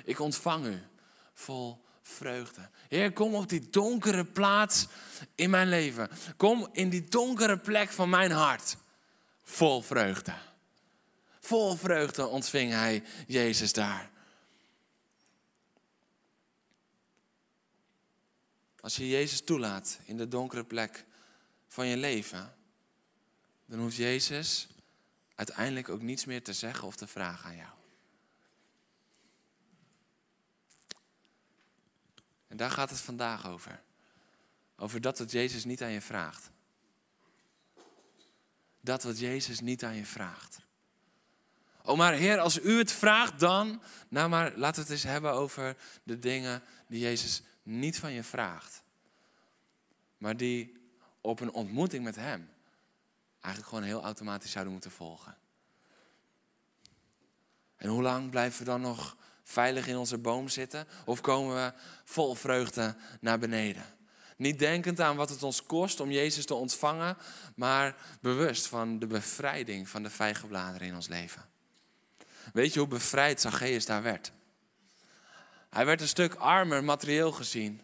[0.03, 0.83] Ik ontvang u
[1.33, 2.69] vol vreugde.
[2.87, 4.87] Heer, kom op die donkere plaats
[5.35, 6.09] in mijn leven.
[6.37, 8.77] Kom in die donkere plek van mijn hart.
[9.43, 10.33] Vol vreugde.
[11.39, 14.09] Vol vreugde ontving hij Jezus daar.
[18.79, 21.05] Als je Jezus toelaat in de donkere plek
[21.75, 22.55] van je leven,
[23.65, 24.67] dan hoeft Jezus
[25.35, 27.73] uiteindelijk ook niets meer te zeggen of te vragen aan jou.
[32.47, 33.81] En daar gaat het vandaag over.
[34.75, 36.49] Over dat wat Jezus niet aan je vraagt.
[38.81, 40.59] Dat wat Jezus niet aan je vraagt.
[41.83, 43.81] Oh, maar Heer, als u het vraagt, dan.
[44.07, 48.23] Nou, maar laten we het eens hebben over de dingen die Jezus niet van je
[48.23, 48.83] vraagt.
[50.17, 50.84] Maar die
[51.25, 52.49] op een ontmoeting met Hem
[53.39, 55.37] eigenlijk gewoon heel automatisch zouden moeten volgen.
[57.75, 60.87] En hoe lang blijven we dan nog veilig in onze boom zitten?
[61.05, 63.85] Of komen we vol vreugde naar beneden?
[64.37, 67.17] Niet denkend aan wat het ons kost om Jezus te ontvangen,
[67.55, 71.45] maar bewust van de bevrijding van de vijgenbladeren in ons leven.
[72.53, 74.31] Weet je hoe bevrijd Zacchaeus daar werd?
[75.69, 77.81] Hij werd een stuk armer materieel gezien,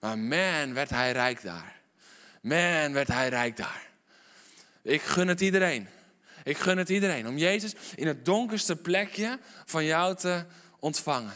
[0.00, 1.82] maar man werd hij rijk daar.
[2.44, 3.86] Man, werd hij rijk daar.
[4.82, 5.88] Ik gun het iedereen.
[6.42, 10.44] Ik gun het iedereen om Jezus in het donkerste plekje van jou te
[10.78, 11.34] ontvangen.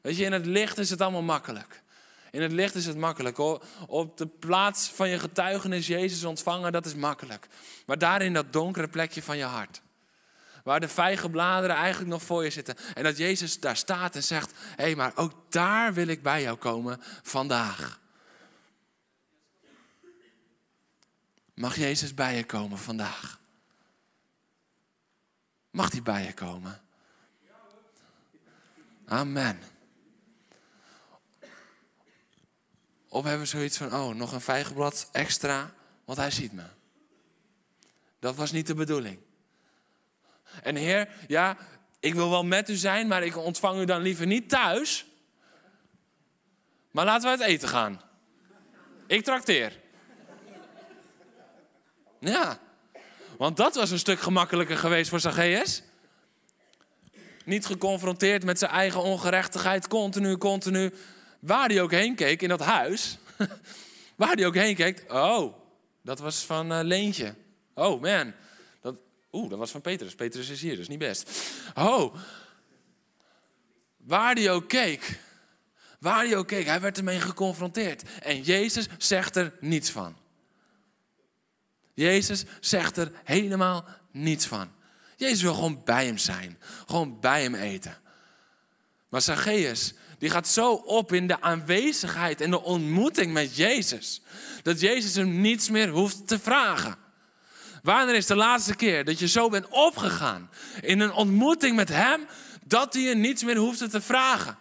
[0.00, 1.82] Weet je, in het licht is het allemaal makkelijk.
[2.30, 3.38] In het licht is het makkelijk.
[3.86, 7.46] Op de plaats van je getuigenis Jezus ontvangen, dat is makkelijk.
[7.86, 9.82] Maar daar in dat donkere plekje van je hart.
[10.64, 12.76] Waar de vijgenbladeren eigenlijk nog voor je zitten.
[12.94, 16.42] En dat Jezus daar staat en zegt: Hé, hey, maar ook daar wil ik bij
[16.42, 18.00] jou komen vandaag.
[21.60, 23.40] Mag Jezus bij je komen vandaag?
[25.70, 26.80] Mag hij bij je komen?
[29.06, 29.60] Amen.
[33.08, 35.72] Of hebben we zoiets van, oh, nog een vijgenblad extra,
[36.04, 36.64] want hij ziet me.
[38.18, 39.18] Dat was niet de bedoeling.
[40.62, 41.56] En Heer, ja,
[41.98, 45.06] ik wil wel met u zijn, maar ik ontvang u dan liever niet thuis.
[46.90, 48.00] Maar laten we uit eten gaan.
[49.06, 49.88] Ik trakteer.
[52.20, 52.58] Ja,
[53.36, 55.82] want dat was een stuk gemakkelijker geweest voor Zacchaeus.
[57.44, 60.92] Niet geconfronteerd met zijn eigen ongerechtigheid, continu, continu.
[61.40, 63.18] Waar hij ook heen keek in dat huis,
[64.16, 65.54] waar hij ook heen keek, oh,
[66.02, 67.34] dat was van uh, Leentje.
[67.74, 68.32] Oh man,
[68.80, 68.96] dat,
[69.32, 70.14] oeh, dat was van Petrus.
[70.14, 71.30] Petrus is hier, dus niet best.
[71.74, 72.14] Oh,
[73.96, 75.18] waar hij ook keek,
[75.98, 78.02] waar hij ook keek, hij werd ermee geconfronteerd.
[78.22, 80.19] En Jezus zegt er niets van.
[82.00, 84.70] Jezus zegt er helemaal niets van.
[85.16, 86.58] Jezus wil gewoon bij hem zijn.
[86.86, 87.96] Gewoon bij hem eten.
[89.08, 94.22] Maar Zacchaeus, die gaat zo op in de aanwezigheid en de ontmoeting met Jezus.
[94.62, 96.96] Dat Jezus hem niets meer hoeft te vragen.
[97.82, 102.26] Wanneer is de laatste keer dat je zo bent opgegaan in een ontmoeting met Hem,
[102.64, 104.56] dat hij je niets meer hoeft te vragen?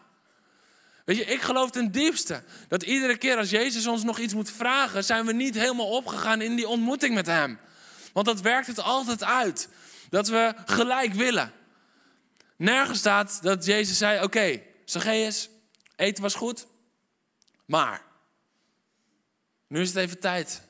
[1.10, 4.52] Weet je, ik geloof ten diepste dat iedere keer als Jezus ons nog iets moet
[4.52, 7.60] vragen, zijn we niet helemaal opgegaan in die ontmoeting met Hem.
[8.14, 9.70] Want dat werkt het altijd uit.
[10.10, 11.52] Dat we gelijk willen.
[12.56, 15.50] Nergens staat dat Jezus zei: Oké, okay, Zacchaeus,
[15.96, 16.68] eten was goed.
[17.66, 18.02] Maar
[19.68, 20.62] nu is het even tijd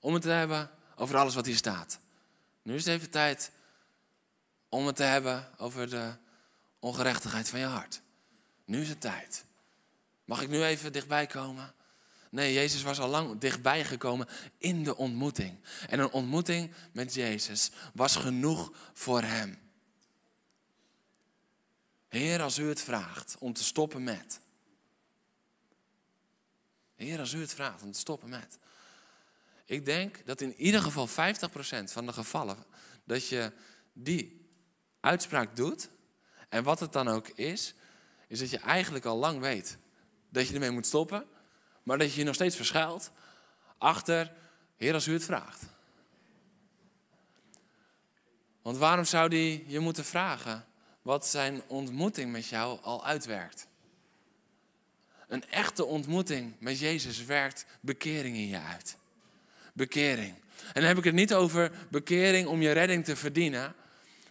[0.00, 1.98] om het te hebben over alles wat hier staat.
[2.62, 3.50] Nu is het even tijd
[4.68, 6.12] om het te hebben over de
[6.78, 8.00] ongerechtigheid van je hart.
[8.64, 9.45] Nu is het tijd.
[10.26, 11.74] Mag ik nu even dichtbij komen?
[12.30, 15.58] Nee, Jezus was al lang dichtbij gekomen in de ontmoeting.
[15.88, 19.58] En een ontmoeting met Jezus was genoeg voor hem.
[22.08, 24.40] Heer, als u het vraagt om te stoppen met.
[26.94, 28.58] Heer, als u het vraagt om te stoppen met.
[29.64, 31.12] Ik denk dat in ieder geval 50%
[31.84, 32.64] van de gevallen
[33.04, 33.52] dat je
[33.92, 34.50] die
[35.00, 35.88] uitspraak doet.
[36.48, 37.74] En wat het dan ook is,
[38.28, 39.78] is dat je eigenlijk al lang weet
[40.28, 41.24] dat je ermee moet stoppen.
[41.82, 43.10] Maar dat je je nog steeds verschuilt
[43.78, 44.32] achter,
[44.76, 45.62] Heer, als u het vraagt.
[48.62, 50.66] Want waarom zou die je moeten vragen
[51.02, 53.66] wat zijn ontmoeting met jou al uitwerkt?
[55.28, 58.96] Een echte ontmoeting met Jezus werkt bekering in je uit.
[59.72, 60.34] Bekering.
[60.66, 63.74] En dan heb ik het niet over bekering om je redding te verdienen.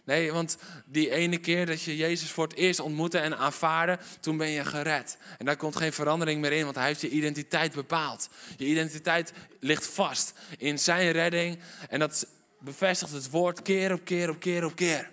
[0.06, 4.36] Nee, want die ene keer dat je Jezus voor het eerst ontmoette en aanvaarde, toen
[4.36, 5.18] ben je gered.
[5.38, 8.28] En daar komt geen verandering meer in, want hij heeft je identiteit bepaald.
[8.56, 12.26] Je identiteit ligt vast in zijn redding en dat
[12.58, 15.10] bevestigt het woord keer op keer op keer op keer.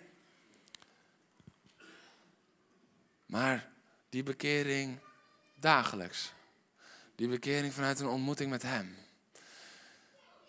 [3.25, 3.69] Maar
[4.10, 4.99] die bekering
[5.56, 6.34] dagelijks,
[7.15, 9.03] die bekering vanuit een ontmoeting met Hem.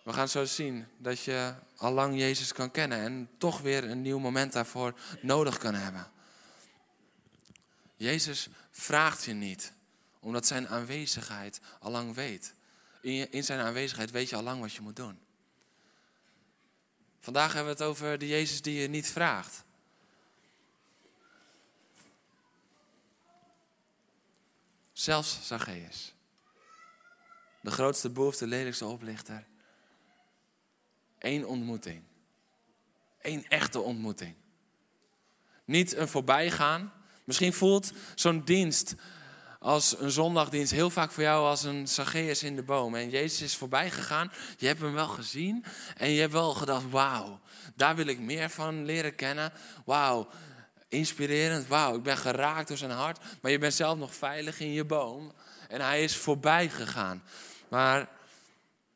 [0.05, 4.03] We gaan zo zien dat je al lang Jezus kan kennen en toch weer een
[4.03, 6.11] nieuw moment daarvoor nodig kan hebben.
[7.97, 9.73] Jezus vraagt je niet,
[10.21, 12.55] omdat zijn aanwezigheid al lang weet.
[13.01, 15.19] In, in zijn aanwezigheid weet je al lang wat je moet doen.
[17.21, 19.64] Vandaag hebben we het over de Jezus die je niet vraagt.
[24.93, 26.14] Zelfs Zacchaeus.
[27.61, 29.47] De grootste boef, de lelijkste oplichter.
[31.25, 32.03] Eén ontmoeting.
[33.21, 34.35] Eén echte ontmoeting.
[35.65, 36.93] Niet een voorbijgaan.
[37.25, 38.95] Misschien voelt zo'n dienst
[39.59, 42.95] als een zondagdienst heel vaak voor jou als een Zacchaeus in de boom.
[42.95, 44.33] En Jezus is voorbij gegaan.
[44.57, 45.65] Je hebt hem wel gezien.
[45.97, 47.41] En je hebt wel gedacht, wauw,
[47.75, 49.53] daar wil ik meer van leren kennen.
[49.85, 50.29] Wauw,
[50.89, 51.67] inspirerend.
[51.67, 53.19] Wauw, ik ben geraakt door zijn hart.
[53.41, 55.33] Maar je bent zelf nog veilig in je boom.
[55.69, 57.23] En hij is voorbij gegaan.
[57.69, 58.09] Maar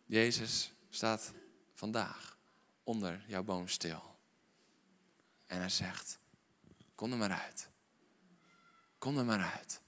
[0.07, 1.33] Jezus staat
[1.79, 2.37] vandaag
[2.83, 4.17] onder jouw boom stil.
[5.47, 6.19] En hij zegt,
[6.95, 7.69] kom er maar uit.
[8.99, 9.81] Kom er maar uit.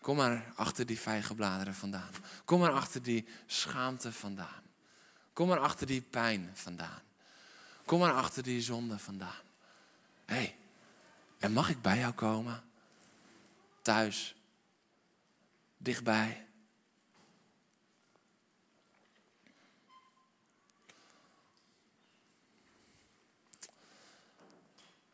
[0.00, 2.10] Kom maar achter die vijgenbladeren vandaan.
[2.44, 4.62] Kom maar achter die schaamte vandaan.
[5.32, 7.02] Kom maar achter die pijn vandaan.
[7.84, 9.44] Kom maar achter die zonde vandaan.
[10.24, 10.56] Hé, hey,
[11.38, 12.64] en mag ik bij jou komen?
[13.82, 14.34] Thuis.
[15.76, 16.45] Dichtbij.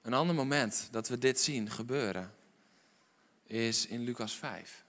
[0.03, 2.35] Een ander moment dat we dit zien gebeuren
[3.47, 4.85] is in Lucas 5.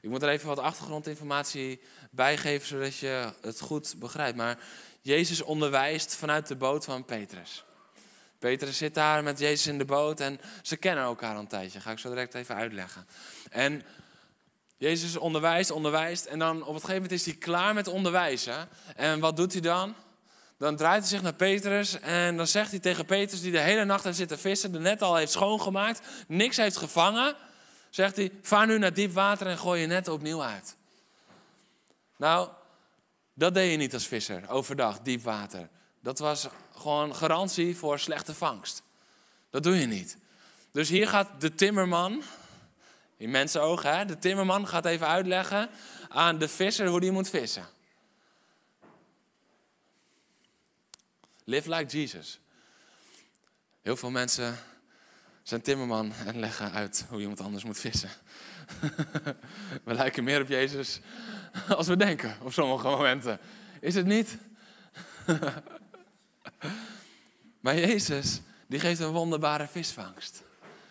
[0.00, 4.36] Ik moet er even wat achtergrondinformatie bij geven zodat je het goed begrijpt.
[4.36, 4.58] Maar
[5.00, 7.64] Jezus onderwijst vanuit de boot van Petrus.
[8.38, 11.80] Petrus zit daar met Jezus in de boot en ze kennen elkaar een tijdje.
[11.80, 13.06] Ga ik zo direct even uitleggen.
[13.50, 13.82] En
[14.76, 18.68] Jezus onderwijst, onderwijst en dan op een gegeven moment is hij klaar met onderwijzen.
[18.96, 19.94] En wat doet hij dan?
[20.58, 23.84] Dan draait hij zich naar Petrus en dan zegt hij tegen Petrus, die de hele
[23.84, 27.34] nacht heeft zitten vissen, de net al heeft schoongemaakt, niks heeft gevangen,
[27.90, 30.76] zegt hij, vaar nu naar diep water en gooi je net opnieuw uit.
[32.16, 32.48] Nou,
[33.34, 35.68] dat deed je niet als visser, overdag, diep water.
[36.00, 38.82] Dat was gewoon garantie voor slechte vangst.
[39.50, 40.16] Dat doe je niet.
[40.70, 42.22] Dus hier gaat de timmerman,
[43.16, 45.68] in mensenogen, hè, de timmerman gaat even uitleggen
[46.08, 47.66] aan de visser hoe die moet vissen.
[51.44, 52.40] Live like Jesus.
[53.82, 54.58] Heel veel mensen
[55.42, 58.10] zijn timmerman en leggen uit hoe iemand anders moet vissen.
[59.84, 61.00] we lijken meer op Jezus
[61.68, 63.38] als we denken op sommige momenten.
[63.80, 64.36] Is het niet?
[67.60, 70.42] maar Jezus, die geeft een wonderbare visvangst.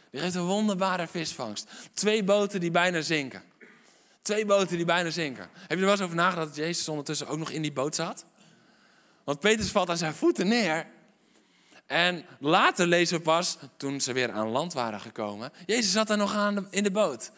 [0.10, 1.70] Die geeft een wonderbare visvangst.
[1.94, 3.44] Twee boten die bijna zinken.
[4.22, 5.50] Twee boten die bijna zinken.
[5.54, 7.96] Heb je er wel eens over nagedacht dat Jezus ondertussen ook nog in die boot
[7.96, 8.26] zat?
[9.24, 10.86] Want Petrus valt aan zijn voeten neer.
[11.86, 16.18] En later lezen we pas, toen ze weer aan land waren gekomen, Jezus zat daar
[16.18, 17.32] nog aan in de boot.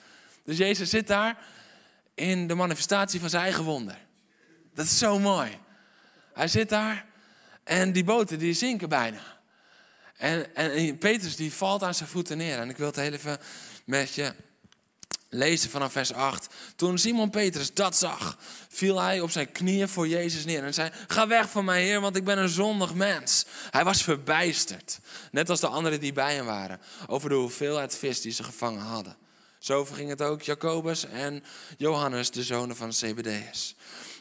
[0.44, 1.38] Dus Jezus zit daar
[2.14, 3.98] in de manifestatie van zijn eigen wonder.
[4.74, 5.58] Dat is zo mooi.
[6.34, 7.06] Hij zit daar
[7.64, 9.22] en die boten die zinken bijna.
[10.18, 12.60] En, en Petrus die valt aan zijn voeten neer.
[12.60, 13.38] En ik wil het even
[13.86, 14.34] met je
[15.30, 16.48] lezen vanaf vers 8.
[16.76, 18.38] Toen Simon Petrus dat zag,
[18.70, 22.02] viel hij op zijn knieën voor Jezus neer en zei: Ga weg van mij, Heer,
[22.02, 23.46] want ik ben een zondig mens.
[23.70, 25.00] Hij was verbijsterd,
[25.32, 28.82] net als de anderen die bij hem waren, over de hoeveelheid vis die ze gevangen
[28.82, 29.18] hadden.
[29.60, 31.44] Zo verging het ook Jacobus en
[31.78, 33.76] Johannes, de zonen van Zebedeus,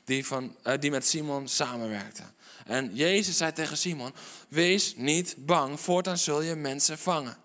[0.04, 2.34] die, van, uh, die met Simon samenwerkten.
[2.64, 4.14] En Jezus zei tegen Simon:
[4.48, 7.36] Wees niet bang, voortaan zul je mensen vangen.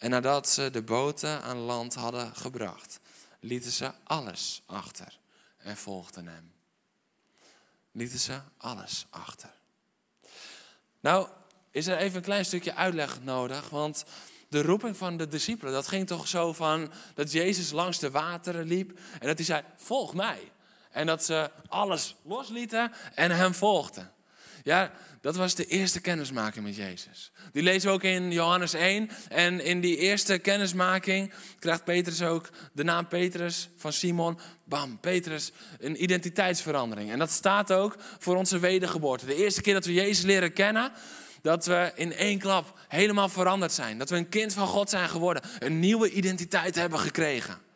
[0.00, 3.00] En nadat ze de boten aan land hadden gebracht,
[3.40, 5.18] lieten ze alles achter
[5.56, 6.52] en volgden hem.
[7.92, 9.50] Lieten ze alles achter.
[11.00, 11.28] Nou,
[11.70, 14.04] is er even een klein stukje uitleg nodig, want
[14.48, 18.66] de roeping van de discipelen, dat ging toch zo van dat Jezus langs de wateren
[18.66, 20.52] liep en dat hij zei, volg mij.
[20.90, 24.12] En dat ze alles loslieten en hem volgden.
[24.62, 27.32] Ja, dat was de eerste kennismaking met Jezus.
[27.52, 29.10] Die lezen we ook in Johannes 1.
[29.28, 34.38] En in die eerste kennismaking krijgt Petrus ook de naam Petrus van Simon.
[34.64, 37.10] Bam, Petrus, een identiteitsverandering.
[37.10, 39.26] En dat staat ook voor onze wedergeboorte.
[39.26, 40.92] De eerste keer dat we Jezus leren kennen,
[41.42, 43.98] dat we in één klap helemaal veranderd zijn.
[43.98, 45.42] Dat we een kind van God zijn geworden.
[45.58, 47.69] Een nieuwe identiteit hebben gekregen.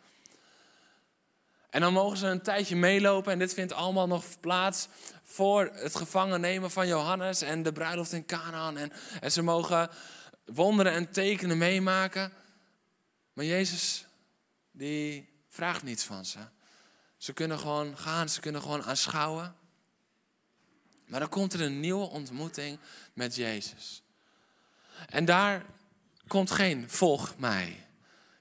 [1.75, 4.89] En dan mogen ze een tijdje meelopen en dit vindt allemaal nog plaats
[5.23, 8.77] voor het gevangen nemen van Johannes en de bruiloft in Canaan.
[8.77, 9.91] En, en ze mogen
[10.45, 12.33] wonderen en tekenen meemaken.
[13.33, 14.07] Maar Jezus,
[14.71, 16.39] die vraagt niets van ze.
[17.17, 19.55] Ze kunnen gewoon gaan, ze kunnen gewoon aanschouwen.
[21.07, 22.79] Maar dan komt er een nieuwe ontmoeting
[23.13, 24.03] met Jezus.
[25.09, 25.65] En daar
[26.27, 27.87] komt geen volg mij.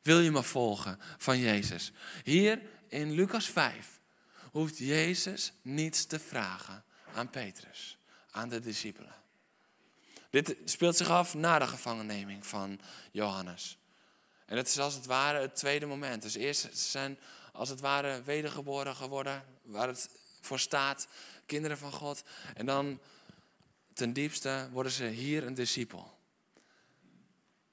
[0.01, 1.91] Wil je me volgen van Jezus?
[2.23, 2.59] Hier
[2.93, 3.99] in Lucas 5
[4.51, 7.97] hoeft Jezus niets te vragen aan Petrus,
[8.31, 9.15] aan de discipelen.
[10.29, 12.79] Dit speelt zich af na de gevangenneming van
[13.11, 13.77] Johannes.
[14.45, 16.21] En het is als het ware het tweede moment.
[16.21, 17.19] Dus eerst zijn
[17.51, 20.09] als het ware wedergeboren geworden, waar het
[20.41, 21.07] voor staat,
[21.45, 22.23] kinderen van God.
[22.53, 22.99] En dan
[23.93, 26.17] ten diepste worden ze hier een discipel.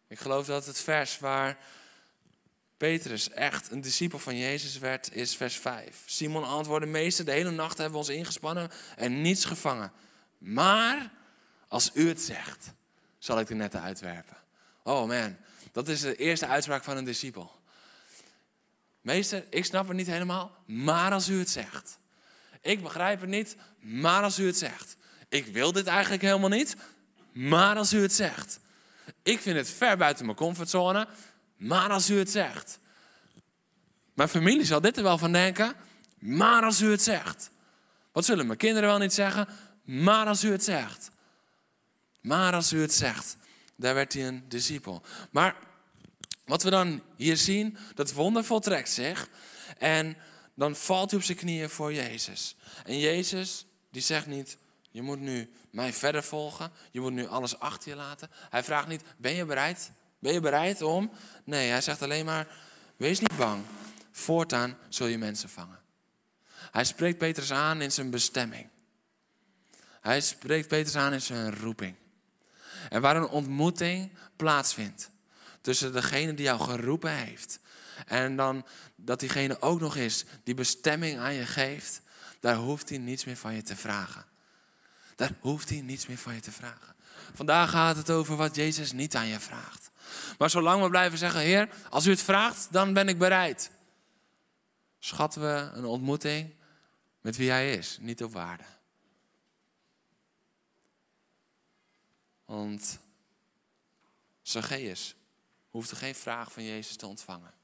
[0.08, 1.58] Ik geloof dat het vers waar
[2.80, 6.02] Petrus echt een discipel van Jezus werd, is vers 5.
[6.06, 9.92] Simon antwoordde, meester, de hele nacht hebben we ons ingespannen en niets gevangen.
[10.38, 11.10] Maar
[11.68, 12.72] als u het zegt,
[13.18, 14.36] zal ik de netten uitwerpen.
[14.82, 15.36] Oh man,
[15.72, 17.52] dat is de eerste uitspraak van een discipel.
[19.00, 21.98] Meester, ik snap het niet helemaal, maar als u het zegt.
[22.60, 24.96] Ik begrijp het niet, maar als u het zegt.
[25.28, 26.76] Ik wil dit eigenlijk helemaal niet,
[27.32, 28.60] maar als u het zegt.
[29.22, 31.08] Ik vind het ver buiten mijn comfortzone,
[31.60, 32.78] maar als u het zegt.
[34.14, 35.74] Mijn familie zal dit er wel van denken.
[36.18, 37.50] Maar als u het zegt.
[38.12, 39.48] Wat zullen mijn kinderen wel niet zeggen?
[39.84, 41.10] Maar als u het zegt.
[42.20, 43.36] Maar als u het zegt.
[43.76, 45.02] Daar werd hij een discipel.
[45.30, 45.56] Maar
[46.44, 49.28] wat we dan hier zien, dat wonder voltrekt zich.
[49.78, 50.16] En
[50.54, 52.56] dan valt hij op zijn knieën voor Jezus.
[52.84, 54.56] En Jezus, die zegt niet,
[54.90, 56.72] je moet nu mij verder volgen.
[56.90, 58.30] Je moet nu alles achter je laten.
[58.50, 59.90] Hij vraagt niet, ben je bereid?
[60.20, 61.10] Ben je bereid om?
[61.44, 62.46] Nee, hij zegt alleen maar,
[62.96, 63.64] wees niet bang.
[64.10, 65.78] Voortaan zul je mensen vangen.
[66.70, 68.68] Hij spreekt Petrus aan in zijn bestemming.
[70.00, 71.94] Hij spreekt Petrus aan in zijn roeping.
[72.88, 75.10] En waar een ontmoeting plaatsvindt
[75.60, 77.60] tussen degene die jou geroepen heeft
[78.06, 82.02] en dan dat diegene ook nog is die bestemming aan je geeft,
[82.40, 84.24] daar hoeft hij niets meer van je te vragen.
[85.16, 86.94] Daar hoeft hij niets meer van je te vragen.
[87.34, 89.89] Vandaag gaat het over wat Jezus niet aan je vraagt.
[90.38, 93.70] Maar zolang we blijven zeggen, Heer, als u het vraagt, dan ben ik bereid.
[94.98, 96.54] Schatten we een ontmoeting
[97.20, 98.64] met wie Hij is, niet op waarde.
[102.44, 102.98] Want
[104.42, 105.14] Zacchaeus
[105.70, 107.54] hoefde geen vraag van Jezus te ontvangen.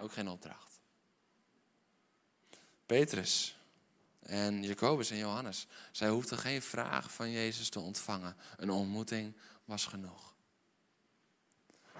[0.00, 0.80] Ook geen opdracht.
[2.86, 3.56] Petrus
[4.22, 8.36] en Jacobus en Johannes, zij hoefden geen vraag van Jezus te ontvangen.
[8.56, 10.31] Een ontmoeting was genoeg.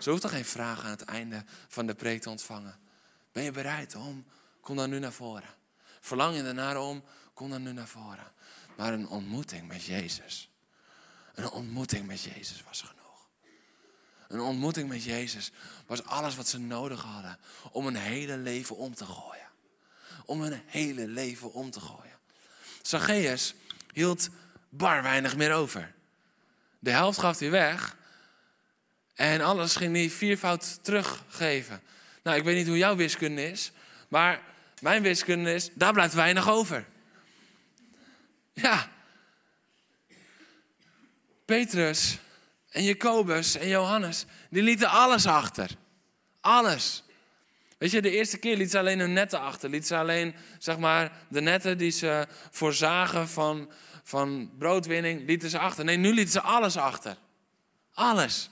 [0.02, 2.78] Ze hoeft toch geen vraag aan het einde van de preek te ontvangen.
[3.32, 4.24] Ben je bereid om?
[4.60, 5.54] Kom dan nu naar voren.
[6.00, 7.04] Verlang je ernaar om?
[7.34, 8.32] Kom dan nu naar voren.
[8.76, 10.50] Maar een ontmoeting met Jezus.
[11.34, 13.28] Een ontmoeting met Jezus was genoeg.
[14.28, 15.52] Een ontmoeting met Jezus
[15.86, 17.38] was alles wat ze nodig hadden
[17.72, 19.48] om een hele leven om te gooien.
[20.24, 22.18] Om een hele leven om te gooien.
[22.82, 23.54] Zacchaeus
[23.92, 24.28] hield
[24.68, 25.94] bar weinig meer over.
[26.78, 28.00] De helft gaf hij weg
[29.22, 31.82] en alles ging hij viervoud teruggeven.
[32.22, 33.72] Nou, ik weet niet hoe jouw wiskunde is,
[34.08, 34.42] maar
[34.80, 36.84] mijn wiskunde is, daar blijft weinig over.
[38.52, 38.90] Ja.
[41.44, 42.18] Petrus
[42.70, 45.70] en Jacobus en Johannes, die lieten alles achter.
[46.40, 47.02] Alles.
[47.78, 49.70] Weet je, de eerste keer liet ze alleen hun netten achter.
[49.70, 53.70] Liet ze alleen, zeg maar, de netten die ze voorzagen van,
[54.02, 55.84] van broodwinning, lieten ze achter.
[55.84, 57.16] Nee, nu lieten ze alles achter.
[57.94, 58.50] Alles.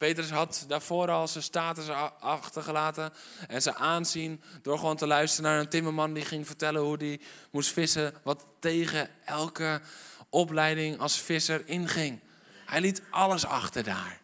[0.00, 1.88] Petrus had daarvoor al zijn status
[2.20, 3.12] achtergelaten
[3.48, 7.20] en ze aanzien door gewoon te luisteren naar een timmerman die ging vertellen hoe hij
[7.50, 9.80] moest vissen, wat tegen elke
[10.28, 12.20] opleiding als visser inging.
[12.66, 14.20] Hij liet alles achter daar.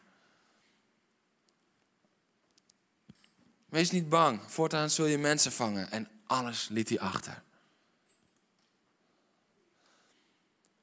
[3.68, 7.42] Wees niet bang, voortaan zul je mensen vangen en alles liet hij achter.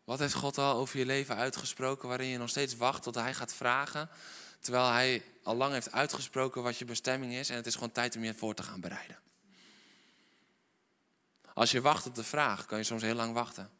[0.03, 3.33] Wat heeft God al over je leven uitgesproken waarin je nog steeds wacht tot hij
[3.33, 4.09] gaat vragen?
[4.63, 8.15] Terwijl hij al lang heeft uitgesproken wat je bestemming is en het is gewoon tijd
[8.15, 9.19] om je voor te gaan bereiden.
[11.53, 13.71] Als je wacht op de vraag, kan je soms heel lang wachten.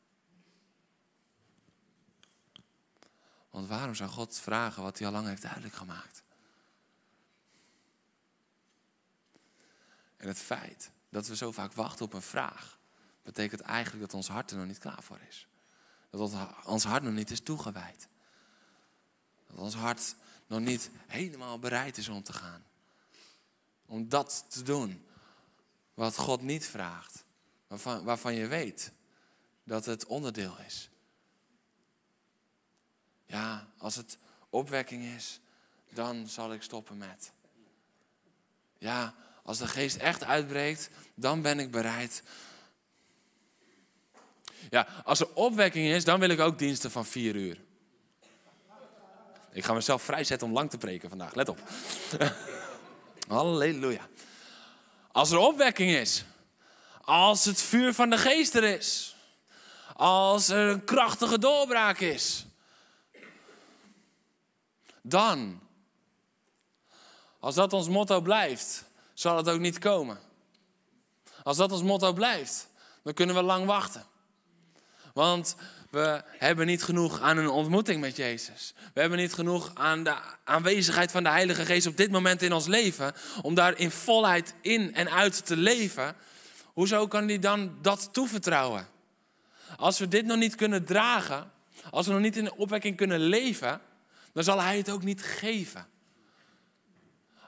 [3.50, 6.24] Want waarom zou God vragen wat hij al lang heeft duidelijk gemaakt?
[10.18, 12.80] En het feit dat we zo vaak wachten op een vraag,
[13.22, 15.48] betekent eigenlijk dat ons hart er nog niet klaar voor is.
[16.10, 16.34] Dat
[16.66, 18.08] ons hart nog niet is toegewijd.
[19.48, 20.16] Dat ons hart
[20.48, 22.66] nog niet helemaal bereid is om te gaan.
[23.86, 25.06] Om dat te doen
[25.94, 27.24] wat God niet vraagt.
[27.68, 28.92] Waarvan, waarvan je weet
[29.64, 30.90] dat het onderdeel is.
[33.26, 34.18] Ja, als het
[34.50, 35.40] opwekking is,
[35.90, 37.32] dan zal ik stoppen met.
[38.78, 42.24] Ja, als de geest echt uitbreekt, dan ben ik bereid.
[44.70, 47.62] Ja, als er opwekking is, dan wil ik ook diensten van vier uur.
[49.54, 51.34] Ik ga mezelf vrijzetten om lang te preken vandaag.
[51.34, 51.60] Let op.
[53.28, 54.08] Halleluja.
[55.12, 56.26] Als er opwekking is.
[57.02, 59.16] Als het vuur van de geest er is.
[59.96, 62.46] Als er een krachtige doorbraak is.
[65.02, 65.62] Dan.
[67.40, 68.84] Als dat ons motto blijft,
[69.14, 70.20] zal het ook niet komen.
[71.44, 72.70] Als dat ons motto blijft,
[73.04, 74.06] dan kunnen we lang wachten.
[75.14, 75.56] Want
[75.94, 78.74] we hebben niet genoeg aan een ontmoeting met Jezus.
[78.94, 80.14] We hebben niet genoeg aan de
[80.44, 83.14] aanwezigheid van de Heilige Geest op dit moment in ons leven.
[83.42, 86.16] Om daar in volheid in en uit te leven.
[86.66, 88.88] Hoezo kan hij dan dat toevertrouwen?
[89.78, 91.52] Als we dit nog niet kunnen dragen,
[91.90, 93.82] als we nog niet in de opwekking kunnen leven,
[94.32, 95.86] dan zal hij het ook niet geven.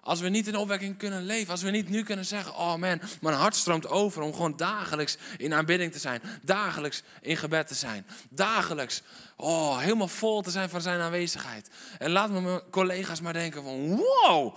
[0.06, 3.02] Als we niet in opwekking kunnen leven, als we niet nu kunnen zeggen, oh man,
[3.22, 7.74] mijn hart stroomt over om gewoon dagelijks in aanbidding te zijn, dagelijks in gebed te
[7.74, 9.02] zijn, dagelijks,
[9.36, 11.70] oh, helemaal vol te zijn van zijn aanwezigheid.
[11.98, 14.56] En laat me mijn collega's maar denken van, wow,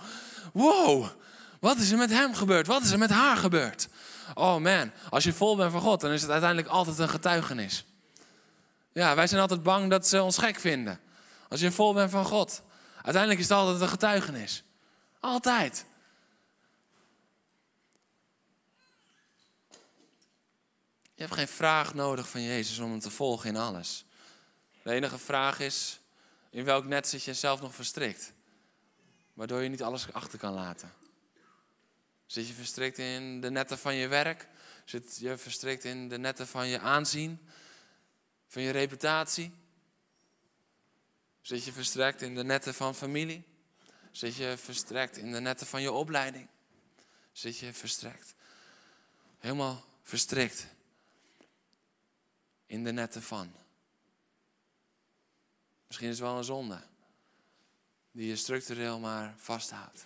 [0.53, 1.07] wow,
[1.59, 2.67] wat is er met hem gebeurd?
[2.67, 3.87] Wat is er met haar gebeurd?
[4.33, 7.85] Oh man, als je vol bent van God, dan is het uiteindelijk altijd een getuigenis.
[8.91, 10.99] Ja, wij zijn altijd bang dat ze ons gek vinden.
[11.47, 12.61] Als je vol bent van God,
[12.95, 14.63] uiteindelijk is het altijd een getuigenis.
[15.19, 15.85] Altijd.
[21.19, 24.05] Je hebt geen vraag nodig van Jezus om hem te volgen in alles.
[24.83, 25.99] De enige vraag is,
[26.49, 28.33] in welk net zit je zelf nog verstrikt?
[29.33, 30.93] Waardoor je niet alles achter kan laten.
[32.25, 34.47] Zit je verstrikt in de netten van je werk?
[34.85, 37.49] Zit je verstrikt in de netten van je aanzien?
[38.47, 39.53] Van je reputatie?
[41.41, 43.48] Zit je verstrikt in de netten van familie?
[44.19, 46.47] Zit je verstrekt in de netten van je opleiding?
[47.31, 48.33] Zit je verstrekt?
[49.37, 50.67] Helemaal verstrikt
[52.65, 53.53] in de netten van.
[55.87, 56.81] Misschien is het wel een zonde
[58.11, 60.05] die je structureel maar vasthoudt.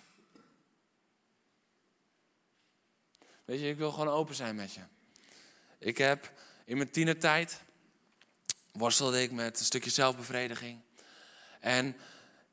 [3.44, 4.82] Weet je, ik wil gewoon open zijn met je.
[5.78, 6.32] Ik heb
[6.64, 7.60] in mijn tienertijd
[8.72, 10.80] worstelde ik met een stukje zelfbevrediging.
[11.60, 11.96] En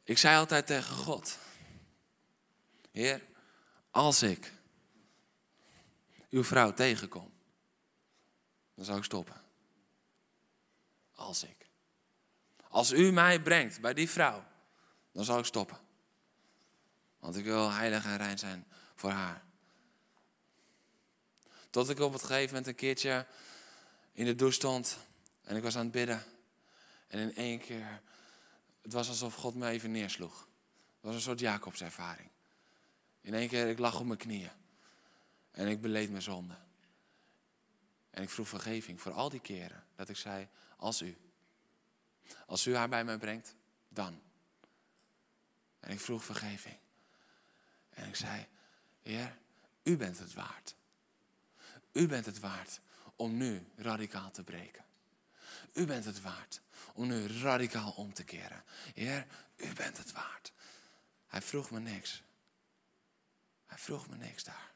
[0.04, 1.38] ik zei altijd tegen God:
[2.92, 3.26] Heer,
[3.92, 4.54] als ik
[6.30, 7.32] uw vrouw tegenkom,
[8.74, 9.42] dan zou ik stoppen.
[11.14, 11.70] Als ik.
[12.68, 14.44] Als u mij brengt bij die vrouw,
[15.12, 15.80] dan zal ik stoppen.
[17.20, 19.44] Want ik wil heilig en rein zijn voor haar.
[21.70, 23.28] Tot ik op het gegeven moment een keertje
[24.14, 24.98] in de douche stond
[25.42, 26.24] en ik was aan het bidden.
[27.08, 28.02] En in één keer
[28.82, 30.40] het was alsof God me even neersloeg.
[30.40, 32.30] Het was een soort Jacobservaring.
[33.22, 34.52] In één keer, ik lag op mijn knieën.
[35.52, 36.56] En ik beleed mijn zonde.
[38.10, 40.48] En ik vroeg vergeving voor al die keren dat ik zei,
[40.78, 41.18] als u.
[42.46, 43.56] Als u haar bij mij brengt,
[43.90, 44.22] dan.
[45.80, 46.78] En ik vroeg vergeving.
[47.90, 48.48] En ik zei,
[49.02, 49.38] Heer,
[49.84, 50.76] u bent het waard.
[51.92, 52.82] U bent het waard
[53.16, 54.86] om nu radicaal te breken.
[55.74, 56.62] U bent het waard
[56.94, 58.64] om nu radicaal om te keren.
[58.94, 60.52] Heer, u bent het waard.
[61.28, 62.24] Hij vroeg me niks.
[63.72, 64.72] Hij vroeg me niks daar.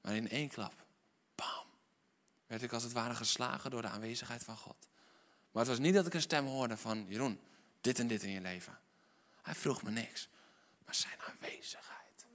[0.00, 0.86] Maar in één klap,
[1.34, 1.66] bam,
[2.46, 4.88] werd ik als het ware geslagen door de aanwezigheid van God.
[5.50, 7.40] Maar het was niet dat ik een stem hoorde van, Jeroen,
[7.80, 8.78] dit en dit in je leven.
[9.42, 10.28] Hij vroeg me niks,
[10.84, 12.26] maar zijn aanwezigheid.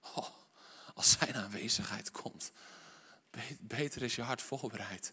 [0.00, 0.28] Oh,
[0.94, 2.52] als zijn aanwezigheid komt,
[3.60, 5.12] beter is je hart voorbereid.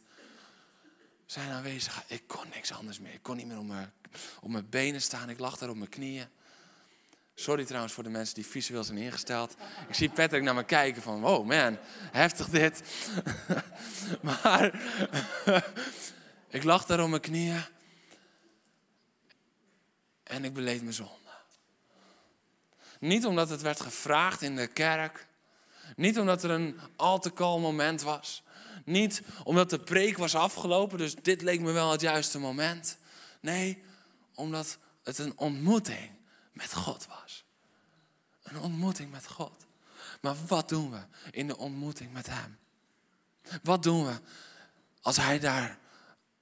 [1.25, 3.13] Zijn aanwezigheid, ik kon niks anders meer.
[3.13, 3.93] Ik kon niet meer op mijn,
[4.41, 6.29] op mijn benen staan, ik lag daar op mijn knieën.
[7.35, 9.55] Sorry trouwens voor de mensen die visueel zijn ingesteld.
[9.87, 11.77] Ik zie Patrick naar me kijken van, wow man,
[12.11, 12.83] heftig dit.
[14.21, 14.81] maar
[16.49, 17.63] ik lag daar op mijn knieën
[20.23, 21.11] en ik beleed mijn zonde.
[22.99, 25.27] Niet omdat het werd gevraagd in de kerk.
[25.95, 28.43] Niet omdat er een al te kalm moment was.
[28.85, 32.97] Niet omdat de preek was afgelopen, dus dit leek me wel het juiste moment.
[33.39, 33.83] Nee,
[34.35, 36.09] omdat het een ontmoeting
[36.53, 37.43] met God was.
[38.43, 39.65] Een ontmoeting met God.
[40.21, 40.99] Maar wat doen we
[41.31, 42.57] in de ontmoeting met Hem?
[43.63, 44.19] Wat doen we
[45.01, 45.77] als Hij daar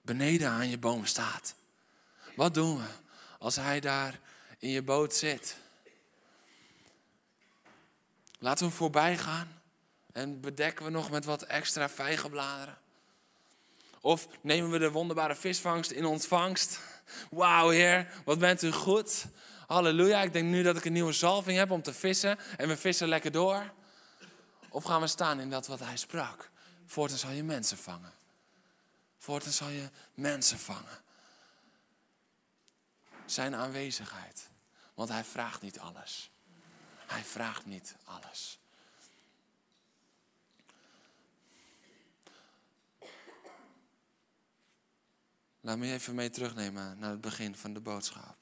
[0.01, 1.55] beneden aan je boom staat?
[2.35, 2.87] Wat doen we
[3.39, 4.19] als Hij daar
[4.57, 5.57] in je boot zit?
[8.39, 9.61] Laten we hem voorbij gaan
[10.11, 12.77] en bedekken we nog met wat extra vijgenbladeren?
[14.01, 16.79] Of nemen we de wonderbare visvangst in ontvangst?
[17.29, 19.25] Wauw, Heer, wat bent u goed.
[19.71, 22.77] Halleluja, ik denk nu dat ik een nieuwe zalving heb om te vissen en we
[22.77, 23.73] vissen lekker door.
[24.69, 26.51] Of gaan we staan in dat wat hij sprak?
[26.85, 28.13] Voortaan zal je mensen vangen.
[29.17, 31.01] Voortaan zal je mensen vangen.
[33.25, 34.49] Zijn aanwezigheid.
[34.93, 36.31] Want hij vraagt niet alles.
[37.07, 38.59] Hij vraagt niet alles.
[45.61, 48.40] Laat me even mee terugnemen naar het begin van de boodschap.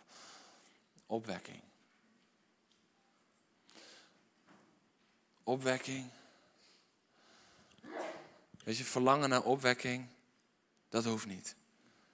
[1.10, 1.62] Opwekking.
[5.44, 6.10] Opwekking.
[8.64, 10.08] Weet je, verlangen naar opwekking,
[10.90, 11.56] dat hoeft niet.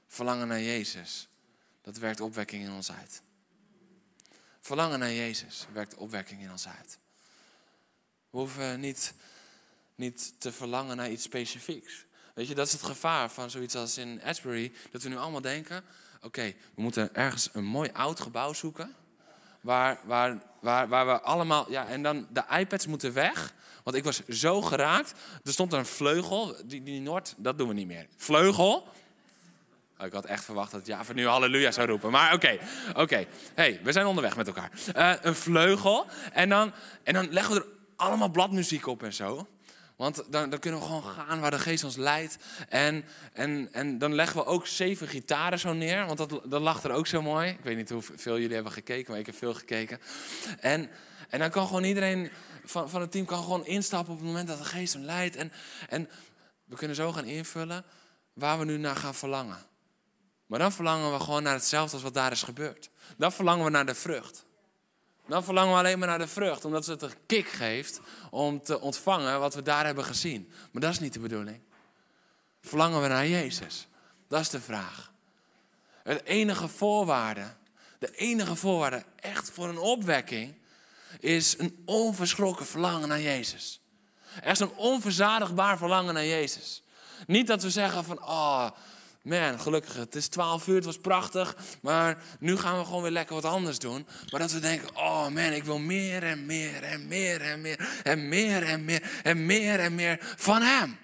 [0.07, 1.27] Verlangen naar Jezus,
[1.81, 3.21] dat werkt opwekking in ons uit.
[4.59, 6.97] Verlangen naar Jezus werkt opwekking in ons uit.
[8.29, 9.13] We hoeven niet,
[9.95, 12.05] niet te verlangen naar iets specifieks.
[12.33, 14.73] Weet je, dat is het gevaar van zoiets als in Asbury.
[14.91, 15.83] Dat we nu allemaal denken,
[16.25, 18.95] oké, we moeten ergens een mooi oud gebouw zoeken.
[19.61, 23.53] Waar, waar, waar, waar we allemaal, ja, en dan de iPads moeten weg.
[23.83, 25.13] Want ik was zo geraakt.
[25.43, 28.07] Er stond een vleugel, die, die Noord, dat doen we niet meer.
[28.17, 28.87] Vleugel.
[29.97, 32.11] Oh, ik had echt verwacht dat ja van nu halleluja zou roepen.
[32.11, 32.57] Maar oké,
[32.93, 33.25] oké.
[33.53, 34.71] hey, we zijn onderweg met elkaar.
[34.95, 36.05] Uh, een vleugel.
[36.33, 36.73] En dan,
[37.03, 39.47] en dan leggen we er allemaal bladmuziek op en zo.
[39.95, 42.37] Want dan, dan, kunnen we gewoon gaan waar de geest ons leidt.
[42.69, 46.05] En, en, en dan leggen we ook zeven gitaren zo neer.
[46.05, 47.49] Want dat, dat lag er ook zo mooi.
[47.49, 49.99] Ik weet niet hoeveel jullie hebben gekeken, maar ik heb veel gekeken.
[50.59, 50.89] En,
[51.29, 52.31] en dan kan gewoon iedereen
[52.65, 55.35] van, van het team kan gewoon instappen op het moment dat de geest hem leidt.
[55.35, 55.51] En,
[55.89, 56.09] en
[56.65, 57.83] we kunnen zo gaan invullen
[58.33, 59.57] waar we nu naar gaan verlangen.
[60.45, 62.89] Maar dan verlangen we gewoon naar hetzelfde als wat daar is gebeurd.
[63.17, 64.44] Dan verlangen we naar de vrucht.
[65.27, 67.99] Dan verlangen we alleen maar naar de vrucht, omdat het een kick geeft
[68.29, 70.51] om te ontvangen wat we daar hebben gezien.
[70.71, 71.61] Maar dat is niet de bedoeling.
[72.61, 73.87] Verlangen we naar Jezus?
[74.27, 75.11] Dat is de vraag.
[76.03, 77.53] Het enige voorwaarde,
[77.99, 80.55] de enige voorwaarde echt voor een opwekking,
[81.19, 83.81] is een onverschrokken verlangen naar Jezus.
[84.41, 86.83] Echt een onverzadigbaar verlangen naar Jezus.
[87.27, 88.69] Niet dat we zeggen van, oh,
[89.25, 93.11] man, gelukkig, het is 12 uur, het was prachtig, maar nu gaan we gewoon weer
[93.11, 94.07] lekker wat anders doen.
[94.31, 97.81] Maar dat we denken, oh man, ik wil meer en meer en meer en meer
[98.03, 100.97] en meer en meer en meer en meer van Hem.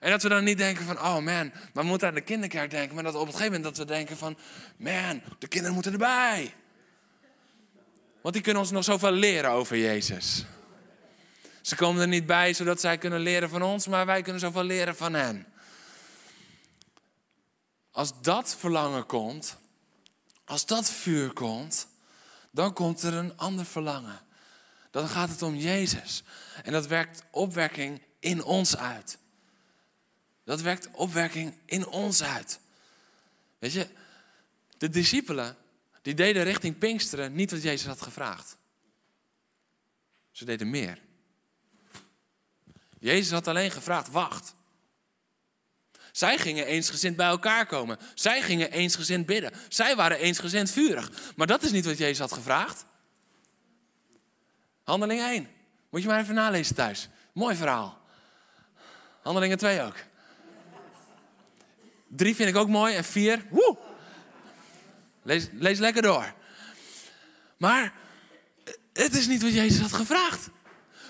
[0.00, 2.94] En dat we dan niet denken van, oh man, we moeten aan de kinderkerk denken.
[2.94, 4.36] Maar dat op het gegeven moment dat we denken van,
[4.76, 6.54] man, de kinderen moeten erbij.
[8.22, 10.44] Want die kunnen ons nog zoveel leren over Jezus.
[11.60, 14.64] Ze komen er niet bij zodat zij kunnen leren van ons, maar wij kunnen zoveel
[14.64, 15.46] leren van hen.
[17.96, 19.56] Als dat verlangen komt,
[20.44, 21.88] als dat vuur komt,
[22.50, 24.20] dan komt er een ander verlangen.
[24.90, 26.22] Dan gaat het om Jezus.
[26.62, 29.18] En dat werkt opwekking in ons uit.
[30.44, 32.60] Dat werkt opwekking in ons uit.
[33.58, 33.88] Weet je,
[34.78, 35.56] de discipelen,
[36.02, 38.56] die deden richting Pinksteren niet wat Jezus had gevraagd.
[40.30, 41.02] Ze deden meer.
[42.98, 44.54] Jezus had alleen gevraagd, wacht.
[46.16, 47.98] Zij gingen eensgezind bij elkaar komen.
[48.14, 49.52] Zij gingen eensgezind bidden.
[49.68, 51.10] Zij waren eensgezind vurig.
[51.36, 52.84] Maar dat is niet wat Jezus had gevraagd.
[54.84, 55.48] Handeling 1.
[55.90, 57.08] Moet je maar even nalezen thuis.
[57.32, 58.00] Mooi verhaal.
[59.22, 59.94] Handelingen 2 ook.
[62.08, 62.94] 3 vind ik ook mooi.
[62.94, 63.76] En 4, woe.
[65.22, 66.34] Lees, lees lekker door.
[67.56, 67.92] Maar
[68.92, 70.48] het is niet wat Jezus had gevraagd.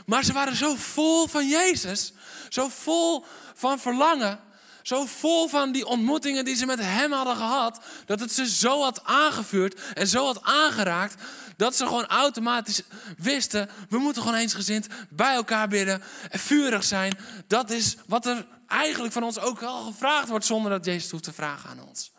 [0.06, 2.12] Maar ze waren zo vol van Jezus,
[2.48, 4.40] zo vol van verlangen,
[4.86, 8.82] zo vol van die ontmoetingen die ze met Hem hadden gehad, dat het ze zo
[8.82, 11.22] had aangevuurd en zo had aangeraakt,
[11.56, 12.82] dat ze gewoon automatisch
[13.16, 17.18] wisten, we moeten gewoon eensgezind bij elkaar bidden en vurig zijn.
[17.46, 21.24] Dat is wat er eigenlijk van ons ook al gevraagd wordt, zonder dat Jezus hoeft
[21.24, 22.12] te vragen aan ons.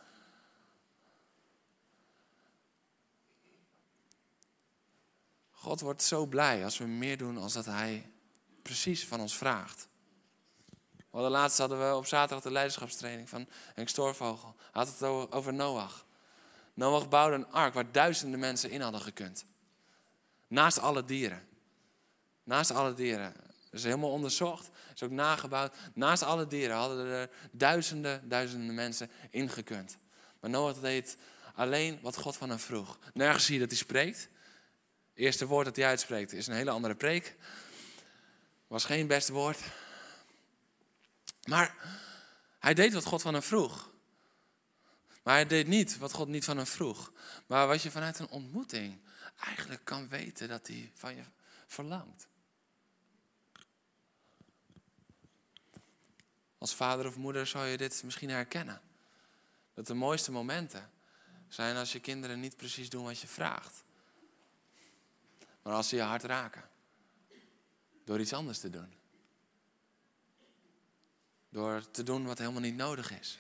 [5.52, 8.12] God wordt zo blij als we meer doen als dat Hij
[8.62, 9.88] precies van ons vraagt.
[11.18, 14.56] Hadden laatst hadden we op zaterdag de leiderschapstraining van Henk Stoorvogel.
[14.72, 15.02] Had het
[15.32, 16.06] over Noach.
[16.74, 19.46] Noach bouwde een ark waar duizenden mensen in hadden gekund.
[20.48, 21.48] Naast alle dieren.
[22.44, 23.34] Naast alle dieren.
[23.36, 24.70] Dat is helemaal onderzocht.
[24.94, 25.76] is ook nagebouwd.
[25.94, 29.98] Naast alle dieren hadden er duizenden, duizenden mensen ingekund.
[30.40, 31.18] Maar Noach deed
[31.56, 33.00] alleen wat God van hem vroeg.
[33.14, 34.30] Nergens zie je dat hij spreekt
[35.14, 37.36] eerste woord dat hij uitspreekt is een hele andere preek.
[38.68, 39.60] Was geen beste woord.
[41.48, 41.76] Maar
[42.60, 43.90] hij deed wat God van hem vroeg.
[45.24, 47.12] Maar hij deed niet wat God niet van hem vroeg.
[47.48, 49.02] Maar wat je vanuit een ontmoeting
[49.40, 51.24] eigenlijk kan weten dat hij van je
[51.68, 52.28] verlangt.
[56.58, 58.82] Als vader of moeder zou je dit misschien herkennen.
[59.74, 60.92] Dat de mooiste momenten
[61.48, 63.84] zijn als je kinderen niet precies doen wat je vraagt.
[65.62, 66.70] Maar als ze je hart raken.
[68.04, 68.97] Door iets anders te doen.
[71.58, 73.38] Door te doen wat helemaal niet nodig is.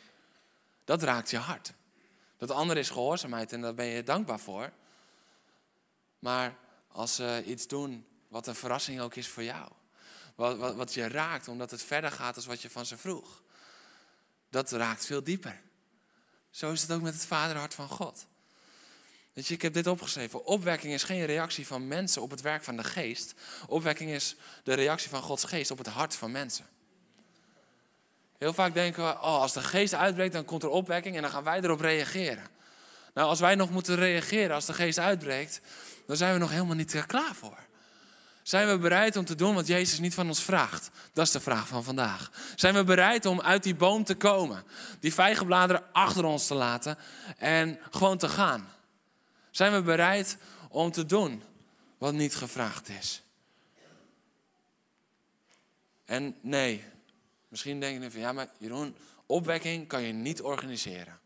[0.86, 1.74] Dat raakt je hart.
[2.38, 4.72] Dat andere is gehoorzaamheid en daar ben je dankbaar voor.
[6.20, 6.56] Maar
[6.88, 9.72] als ze iets doen wat een verrassing ook is voor jou.
[10.36, 13.42] Wat, wat, wat je raakt omdat het verder gaat dan wat je van ze vroeg.
[14.50, 15.62] Dat raakt veel dieper.
[16.50, 18.28] Zo is het ook met het vaderhart van God.
[19.34, 20.46] Weet je, ik heb dit opgeschreven.
[20.46, 23.34] Opwekking is geen reactie van mensen op het werk van de geest.
[23.68, 26.66] Opwekking is de reactie van Gods geest op het hart van mensen.
[28.38, 31.32] Heel vaak denken we, oh, als de geest uitbreekt, dan komt er opwekking en dan
[31.32, 32.48] gaan wij erop reageren.
[33.14, 35.62] Nou, als wij nog moeten reageren als de geest uitbreekt,
[36.08, 37.58] dan zijn we nog helemaal niet klaar voor.
[38.48, 40.90] Zijn we bereid om te doen wat Jezus niet van ons vraagt?
[41.14, 42.32] Dat is de vraag van vandaag.
[42.56, 44.64] Zijn we bereid om uit die boom te komen,
[45.00, 46.98] die vijgenbladeren achter ons te laten
[47.38, 48.70] en gewoon te gaan?
[49.52, 50.38] Zijn we bereid
[50.70, 51.44] om te doen
[51.98, 53.24] wat niet gevraagd is?
[56.06, 56.84] En nee,
[57.58, 58.96] misschien denk je van ja, maar Jeroen,
[59.26, 61.20] opwekking kan je niet organiseren.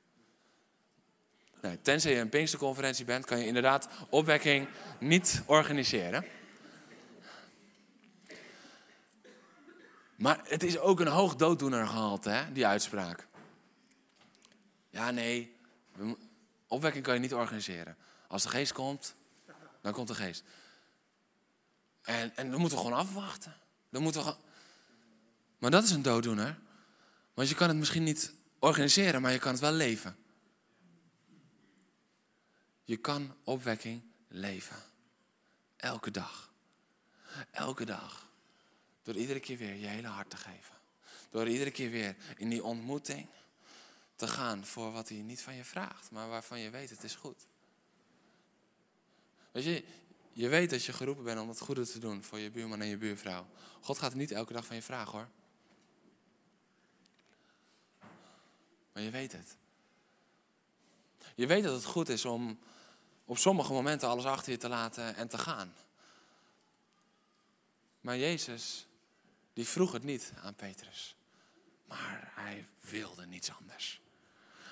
[1.61, 4.67] Nee, tenzij je een Pinksterconferentie bent, kan je inderdaad opwekking
[4.99, 6.25] niet organiseren.
[10.15, 13.27] Maar het is ook een hoog dooddoener gehaald, hè, die uitspraak.
[14.89, 15.55] Ja, nee,
[16.67, 17.97] opwekking kan je niet organiseren.
[18.27, 19.15] Als de geest komt,
[19.81, 20.43] dan komt de geest.
[22.01, 23.55] En, en dan moeten we gewoon afwachten.
[23.89, 24.35] Dan moeten we
[25.61, 26.59] Maar dat is een dooddoener.
[27.33, 30.15] Want je kan het misschien niet organiseren, maar je kan het wel leven.
[32.83, 34.75] Je kan opwekking leven.
[35.75, 36.53] Elke dag.
[37.51, 38.29] Elke dag.
[39.03, 40.75] Door iedere keer weer je hele hart te geven.
[41.29, 43.27] Door iedere keer weer in die ontmoeting
[44.15, 47.15] te gaan voor wat hij niet van je vraagt, maar waarvan je weet het is
[47.15, 47.47] goed.
[49.51, 49.83] Weet je,
[50.33, 52.87] je weet dat je geroepen bent om het goede te doen voor je buurman en
[52.87, 53.47] je buurvrouw.
[53.81, 55.27] God gaat het niet elke dag van je vragen hoor.
[58.93, 59.57] Maar je weet het.
[61.35, 62.59] Je weet dat het goed is om
[63.25, 65.73] op sommige momenten alles achter je te laten en te gaan.
[68.01, 68.87] Maar Jezus,
[69.53, 71.15] die vroeg het niet aan Petrus.
[71.87, 74.01] Maar hij wilde niets anders.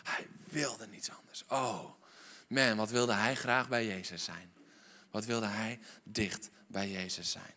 [0.03, 1.43] Hij wilde niets anders.
[1.47, 1.91] Oh,
[2.47, 4.53] man, wat wilde hij graag bij Jezus zijn.
[5.11, 7.53] Wat wilde hij dicht bij Jezus zijn?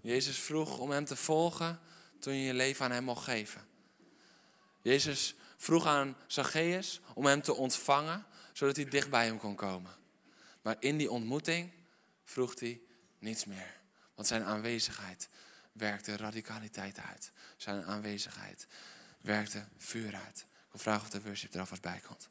[0.00, 1.80] Jezus vroeg om hem te volgen
[2.20, 3.66] toen je je leven aan hem mocht geven.
[4.82, 9.92] Jezus vroeg aan Zacchaeus om hem te ontvangen, zodat hij dicht bij hem kon komen.
[10.62, 11.72] Maar in die ontmoeting
[12.24, 12.80] vroeg hij
[13.18, 13.80] niets meer.
[14.14, 15.28] Want zijn aanwezigheid
[15.72, 17.32] werkte radicaliteit uit.
[17.56, 18.66] Zijn aanwezigheid
[19.20, 20.38] werkte vuur uit.
[20.38, 22.28] Ik wil vragen of de worship er alvast bij komt.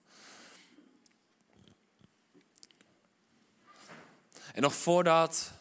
[4.54, 5.52] En nog voordat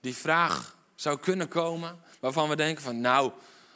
[0.00, 3.32] die vraag zou kunnen komen, waarvan we denken van nou,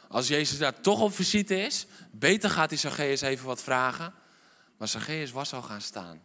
[0.07, 4.13] als Jezus daar toch op visite is, beter gaat die Zacchaeus even wat vragen.
[4.77, 6.21] Maar Zacchaeus was al gaan staan.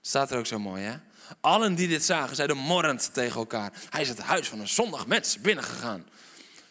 [0.00, 0.96] Staat er ook zo mooi, hè?
[1.40, 3.72] Allen die dit zagen, zeiden morrend tegen elkaar.
[3.90, 6.06] Hij is het huis van een zondag mens binnengegaan.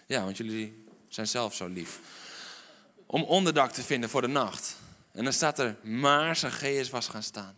[0.06, 2.00] Ja, want jullie zijn zelf zo lief.
[3.06, 4.76] Om onderdak te vinden voor de nacht.
[5.12, 7.58] En dan staat er, maar Zacchaeus was gaan staan.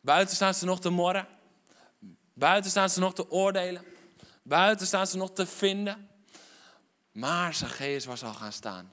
[0.00, 1.26] Buiten staan ze nog te morren.
[2.38, 3.84] Buiten staan ze nog te oordelen.
[4.42, 6.08] Buiten staan ze nog te vinden.
[7.12, 8.92] Maar Zacchaeus was al gaan staan.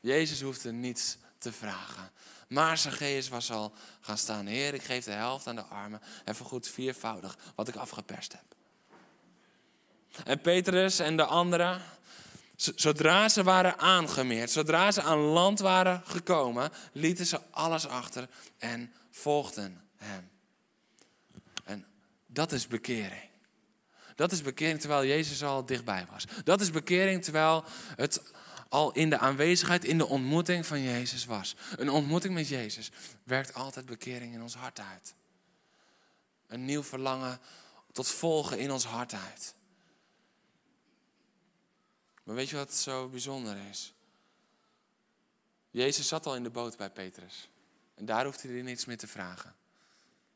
[0.00, 2.10] Jezus hoefde niets te vragen.
[2.48, 4.46] Maar Zacchaeus was al gaan staan.
[4.46, 8.54] Heer, ik geef de helft aan de armen en vergoed viervoudig wat ik afgeperst heb.
[10.24, 11.82] En Petrus en de anderen,
[12.56, 18.28] zodra ze waren aangemeerd, zodra ze aan land waren gekomen, lieten ze alles achter
[18.58, 20.31] en volgden hem.
[22.32, 23.30] Dat is bekering.
[24.14, 26.24] Dat is bekering terwijl Jezus al dichtbij was.
[26.44, 27.64] Dat is bekering terwijl
[27.96, 28.32] het
[28.68, 31.56] al in de aanwezigheid, in de ontmoeting van Jezus was.
[31.76, 32.90] Een ontmoeting met Jezus
[33.24, 35.14] werkt altijd bekering in ons hart uit.
[36.46, 37.40] Een nieuw verlangen
[37.92, 39.54] tot volgen in ons hart uit.
[42.22, 43.94] Maar weet je wat zo bijzonder is?
[45.70, 47.48] Jezus zat al in de boot bij Petrus.
[47.94, 49.54] En daar hoefde hij niets meer te vragen.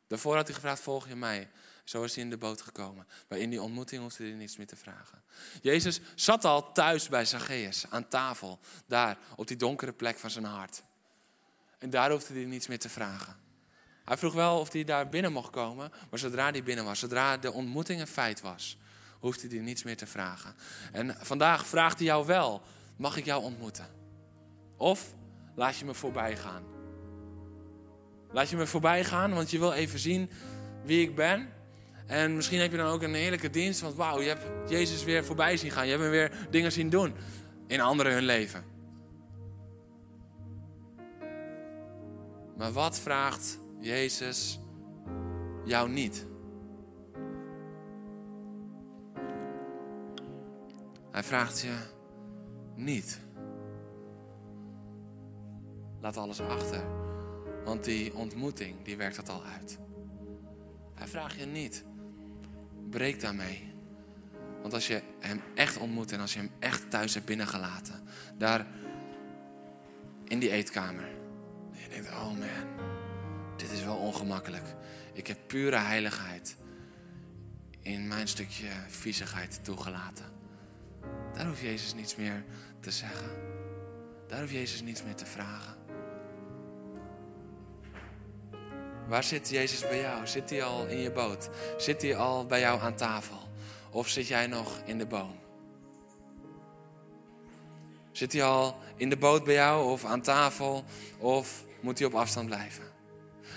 [0.06, 1.50] Daarvoor had hij gevraagd, volg je mij?
[1.86, 3.06] Zo is hij in de boot gekomen.
[3.28, 5.22] Maar in die ontmoeting hoefde hij niets meer te vragen.
[5.62, 8.58] Jezus zat al thuis bij Zacchaeus, aan tafel.
[8.86, 10.82] Daar, op die donkere plek van zijn hart.
[11.78, 13.36] En daar hoefde hij niets meer te vragen.
[14.04, 15.92] Hij vroeg wel of hij daar binnen mocht komen.
[16.10, 18.78] Maar zodra hij binnen was, zodra de ontmoeting een feit was,
[19.18, 20.54] hoefde hij niets meer te vragen.
[20.92, 22.62] En vandaag vraagt hij jou wel,
[22.96, 23.86] mag ik jou ontmoeten?
[24.76, 25.14] Of
[25.54, 26.64] laat je me voorbij gaan?
[28.30, 30.30] Laat je me voorbij gaan, want je wil even zien
[30.84, 31.55] wie ik ben.
[32.06, 33.80] En misschien heb je dan ook een heerlijke dienst.
[33.80, 35.84] Want wauw, je hebt Jezus weer voorbij zien gaan.
[35.84, 37.14] Je hebt hem weer dingen zien doen
[37.66, 38.64] in anderen hun leven.
[42.56, 44.60] Maar wat vraagt Jezus
[45.64, 46.26] jou niet?
[51.10, 51.76] Hij vraagt je
[52.74, 53.20] niet.
[56.00, 56.84] Laat alles achter.
[57.64, 59.78] Want die ontmoeting, die werkt dat al uit.
[60.94, 61.84] Hij vraagt je niet
[62.90, 63.74] breek daarmee.
[64.60, 68.02] Want als je hem echt ontmoet en als je hem echt thuis hebt binnengelaten,
[68.38, 68.66] daar
[70.24, 71.08] in die eetkamer,
[71.72, 72.86] en je denkt: oh man,
[73.56, 74.74] dit is wel ongemakkelijk.
[75.12, 76.56] Ik heb pure heiligheid
[77.80, 80.26] in mijn stukje viezigheid toegelaten.
[81.32, 82.44] Daar hoeft Jezus niets meer
[82.80, 83.30] te zeggen.
[84.26, 85.75] Daar hoeft Jezus niets meer te vragen.
[89.06, 90.26] Waar zit Jezus bij jou?
[90.26, 91.48] Zit hij al in je boot?
[91.76, 93.38] Zit hij al bij jou aan tafel?
[93.90, 95.38] Of zit jij nog in de boom?
[98.12, 100.84] Zit hij al in de boot bij jou of aan tafel?
[101.18, 102.84] Of moet hij op afstand blijven?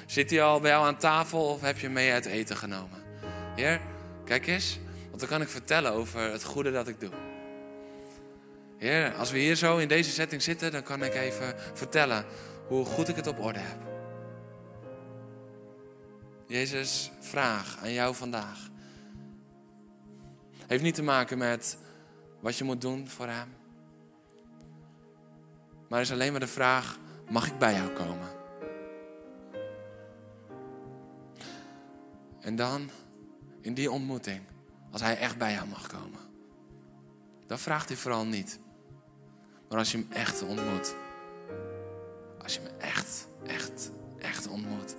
[0.05, 2.99] Zit hij al bij jou aan tafel of heb je mee uit eten genomen?
[3.55, 3.81] Heer,
[4.25, 7.11] kijk eens, want dan kan ik vertellen over het goede dat ik doe.
[8.77, 12.25] Heer, als we hier zo in deze setting zitten, dan kan ik even vertellen
[12.67, 13.88] hoe goed ik het op orde heb.
[16.49, 18.69] Jezus, vraag aan jou vandaag.
[20.67, 21.77] Heeft niet te maken met
[22.39, 23.55] wat je moet doen voor Hem.
[25.89, 28.29] Maar is alleen maar de vraag, mag ik bij jou komen?
[32.39, 32.89] En dan,
[33.61, 34.41] in die ontmoeting,
[34.91, 36.19] als Hij echt bij jou mag komen.
[37.47, 38.59] Dan vraagt hij vooral niet.
[39.67, 40.95] Maar als je hem echt ontmoet.
[42.41, 44.95] Als je hem echt, echt, echt ontmoet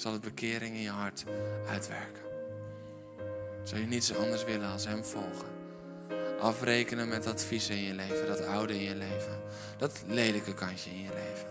[0.00, 1.24] zal het bekering in je hart
[1.68, 2.22] uitwerken.
[3.62, 5.48] Zal je niets anders willen als Hem volgen.
[6.40, 9.40] Afrekenen met dat vieze in je leven, dat oude in je leven,
[9.78, 11.48] dat lelijke kantje in je leven.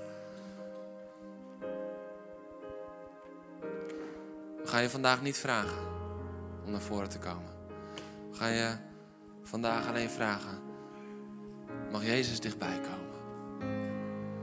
[4.65, 5.87] Ga je vandaag niet vragen
[6.65, 7.53] om naar voren te komen.
[8.31, 8.75] Ga je
[9.43, 10.59] vandaag alleen vragen,
[11.91, 13.19] mag Jezus dichtbij komen?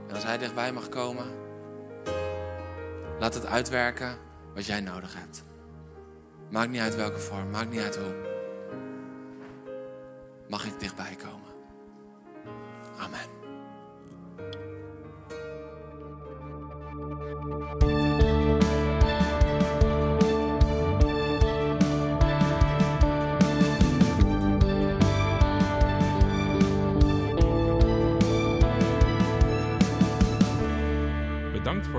[0.07, 1.46] En als Hij dichtbij mag komen,
[3.19, 4.17] Laat het uitwerken
[4.53, 5.43] wat jij nodig hebt.
[6.49, 8.15] Maakt niet uit welke vorm, maakt niet uit hoe.
[10.47, 11.47] Mag ik dichtbij komen?
[12.97, 13.35] Amen.